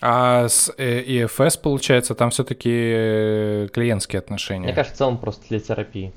[0.00, 4.64] А с EFS, э, получается, там все-таки э, клиентские отношения?
[4.64, 6.12] Мне кажется, в целом просто для терапии.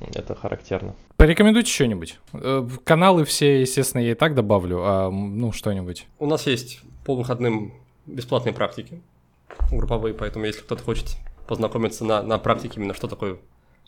[0.00, 0.94] Это характерно.
[1.16, 2.18] Порекомендуйте что-нибудь.
[2.32, 6.06] Э, каналы все, естественно, я и так добавлю, а ну что-нибудь.
[6.18, 7.72] У нас есть по выходным
[8.06, 9.00] бесплатные практики
[9.70, 13.38] групповые, поэтому если кто-то хочет познакомиться на, на практике именно что такое,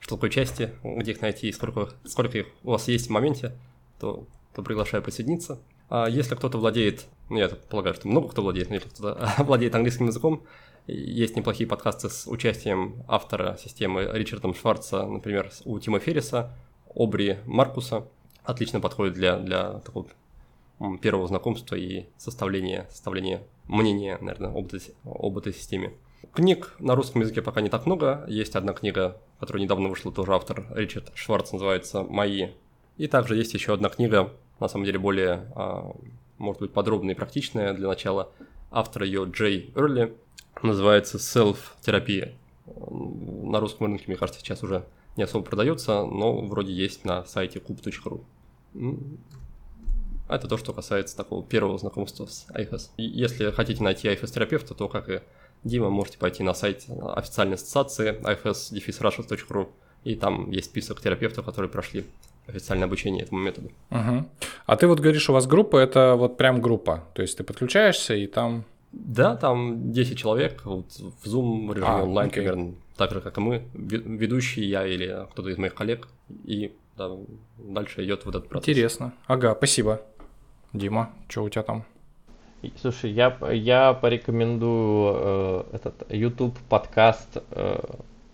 [0.01, 3.53] что такое части, где их найти и сколько, сколько их у вас есть в моменте,
[3.99, 5.61] то, то приглашаю присоединиться.
[5.89, 9.75] А если кто-то владеет, ну я полагаю, что много кто владеет, но если кто-то владеет
[9.75, 10.45] английским языком,
[10.87, 16.53] есть неплохие подкасты с участием автора системы Ричардом Шварца, например, у Тима Ферриса,
[16.95, 18.07] Обри Маркуса.
[18.45, 20.07] Отлично подходит для, для такого
[21.01, 25.93] первого знакомства и составления, составления мнения, наверное, об этой, об этой системе.
[26.33, 28.25] Книг на русском языке пока не так много.
[28.29, 32.49] Есть одна книга, которая недавно вышла, тоже автор Ричард Шварц, называется «Мои».
[32.99, 35.93] И также есть еще одна книга, на самом деле более, а,
[36.39, 38.31] может быть, подробная и практичная для начала.
[38.71, 40.15] Автор ее Джей Эрли,
[40.63, 42.35] называется Self-терапия.
[42.67, 44.85] На русском рынке, мне кажется, сейчас уже
[45.17, 48.25] не особо продается, но вроде есть на сайте kub.ru.
[50.29, 52.91] Это то, что касается такого первого знакомства с IFS.
[52.97, 55.21] если хотите найти IFS-терапевта, то, как и
[55.65, 59.69] Дима, можете пойти на сайт официальной ассоциации ifs-russians.ru,
[60.05, 62.07] и там есть список терапевтов, которые прошли
[62.47, 63.71] официальное обучение этому методу.
[63.91, 64.29] Угу.
[64.67, 68.15] А ты вот говоришь, у вас группа, это вот прям группа, то есть ты подключаешься
[68.15, 68.65] и там...
[68.93, 72.43] Да, там 10 человек, вот в Zoom в режиме а, онлайн, окей.
[72.43, 76.09] примерно так же, как и мы, ведущий я или кто-то из моих коллег,
[76.45, 77.11] и да,
[77.57, 78.69] дальше идет вот этот процесс.
[78.69, 79.13] Интересно.
[79.27, 80.03] Ага, спасибо.
[80.73, 81.85] Дима, что у тебя там?
[82.81, 87.81] Слушай, я, я порекомендую э, этот YouTube подкаст э,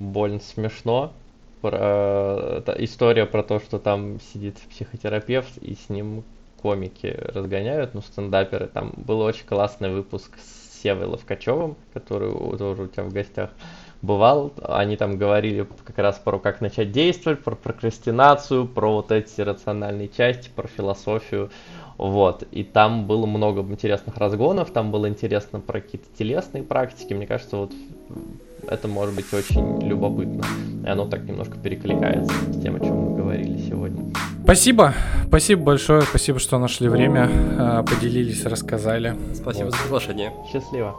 [0.01, 1.13] «Больно смешно».
[1.61, 6.25] Про, э, это история про то, что там сидит психотерапевт и с ним
[6.67, 8.67] комики разгоняют, ну, стендаперы.
[8.67, 13.51] Там был очень классный выпуск с Севой Ловкачевым, который тоже у тебя в гостях
[14.03, 14.53] бывал.
[14.65, 20.09] Они там говорили как раз про как начать действовать, про прокрастинацию, про вот эти рациональные
[20.09, 21.51] части, про философию.
[21.99, 22.43] Вот.
[22.51, 27.15] И там было много интересных разгонов, там было интересно про какие-то телесные практики.
[27.15, 27.73] Мне кажется, вот
[28.67, 30.43] это может быть очень любопытно.
[30.85, 34.13] И оно так немножко перекликается с тем, о чем мы говорили сегодня.
[34.47, 34.95] Спасибо.
[35.27, 36.03] Спасибо большое.
[36.03, 37.29] Спасибо, что нашли время,
[37.59, 39.17] а, поделились, рассказали.
[39.35, 39.75] Спасибо вот.
[39.75, 40.33] за приглашение.
[40.53, 40.95] Счастливо.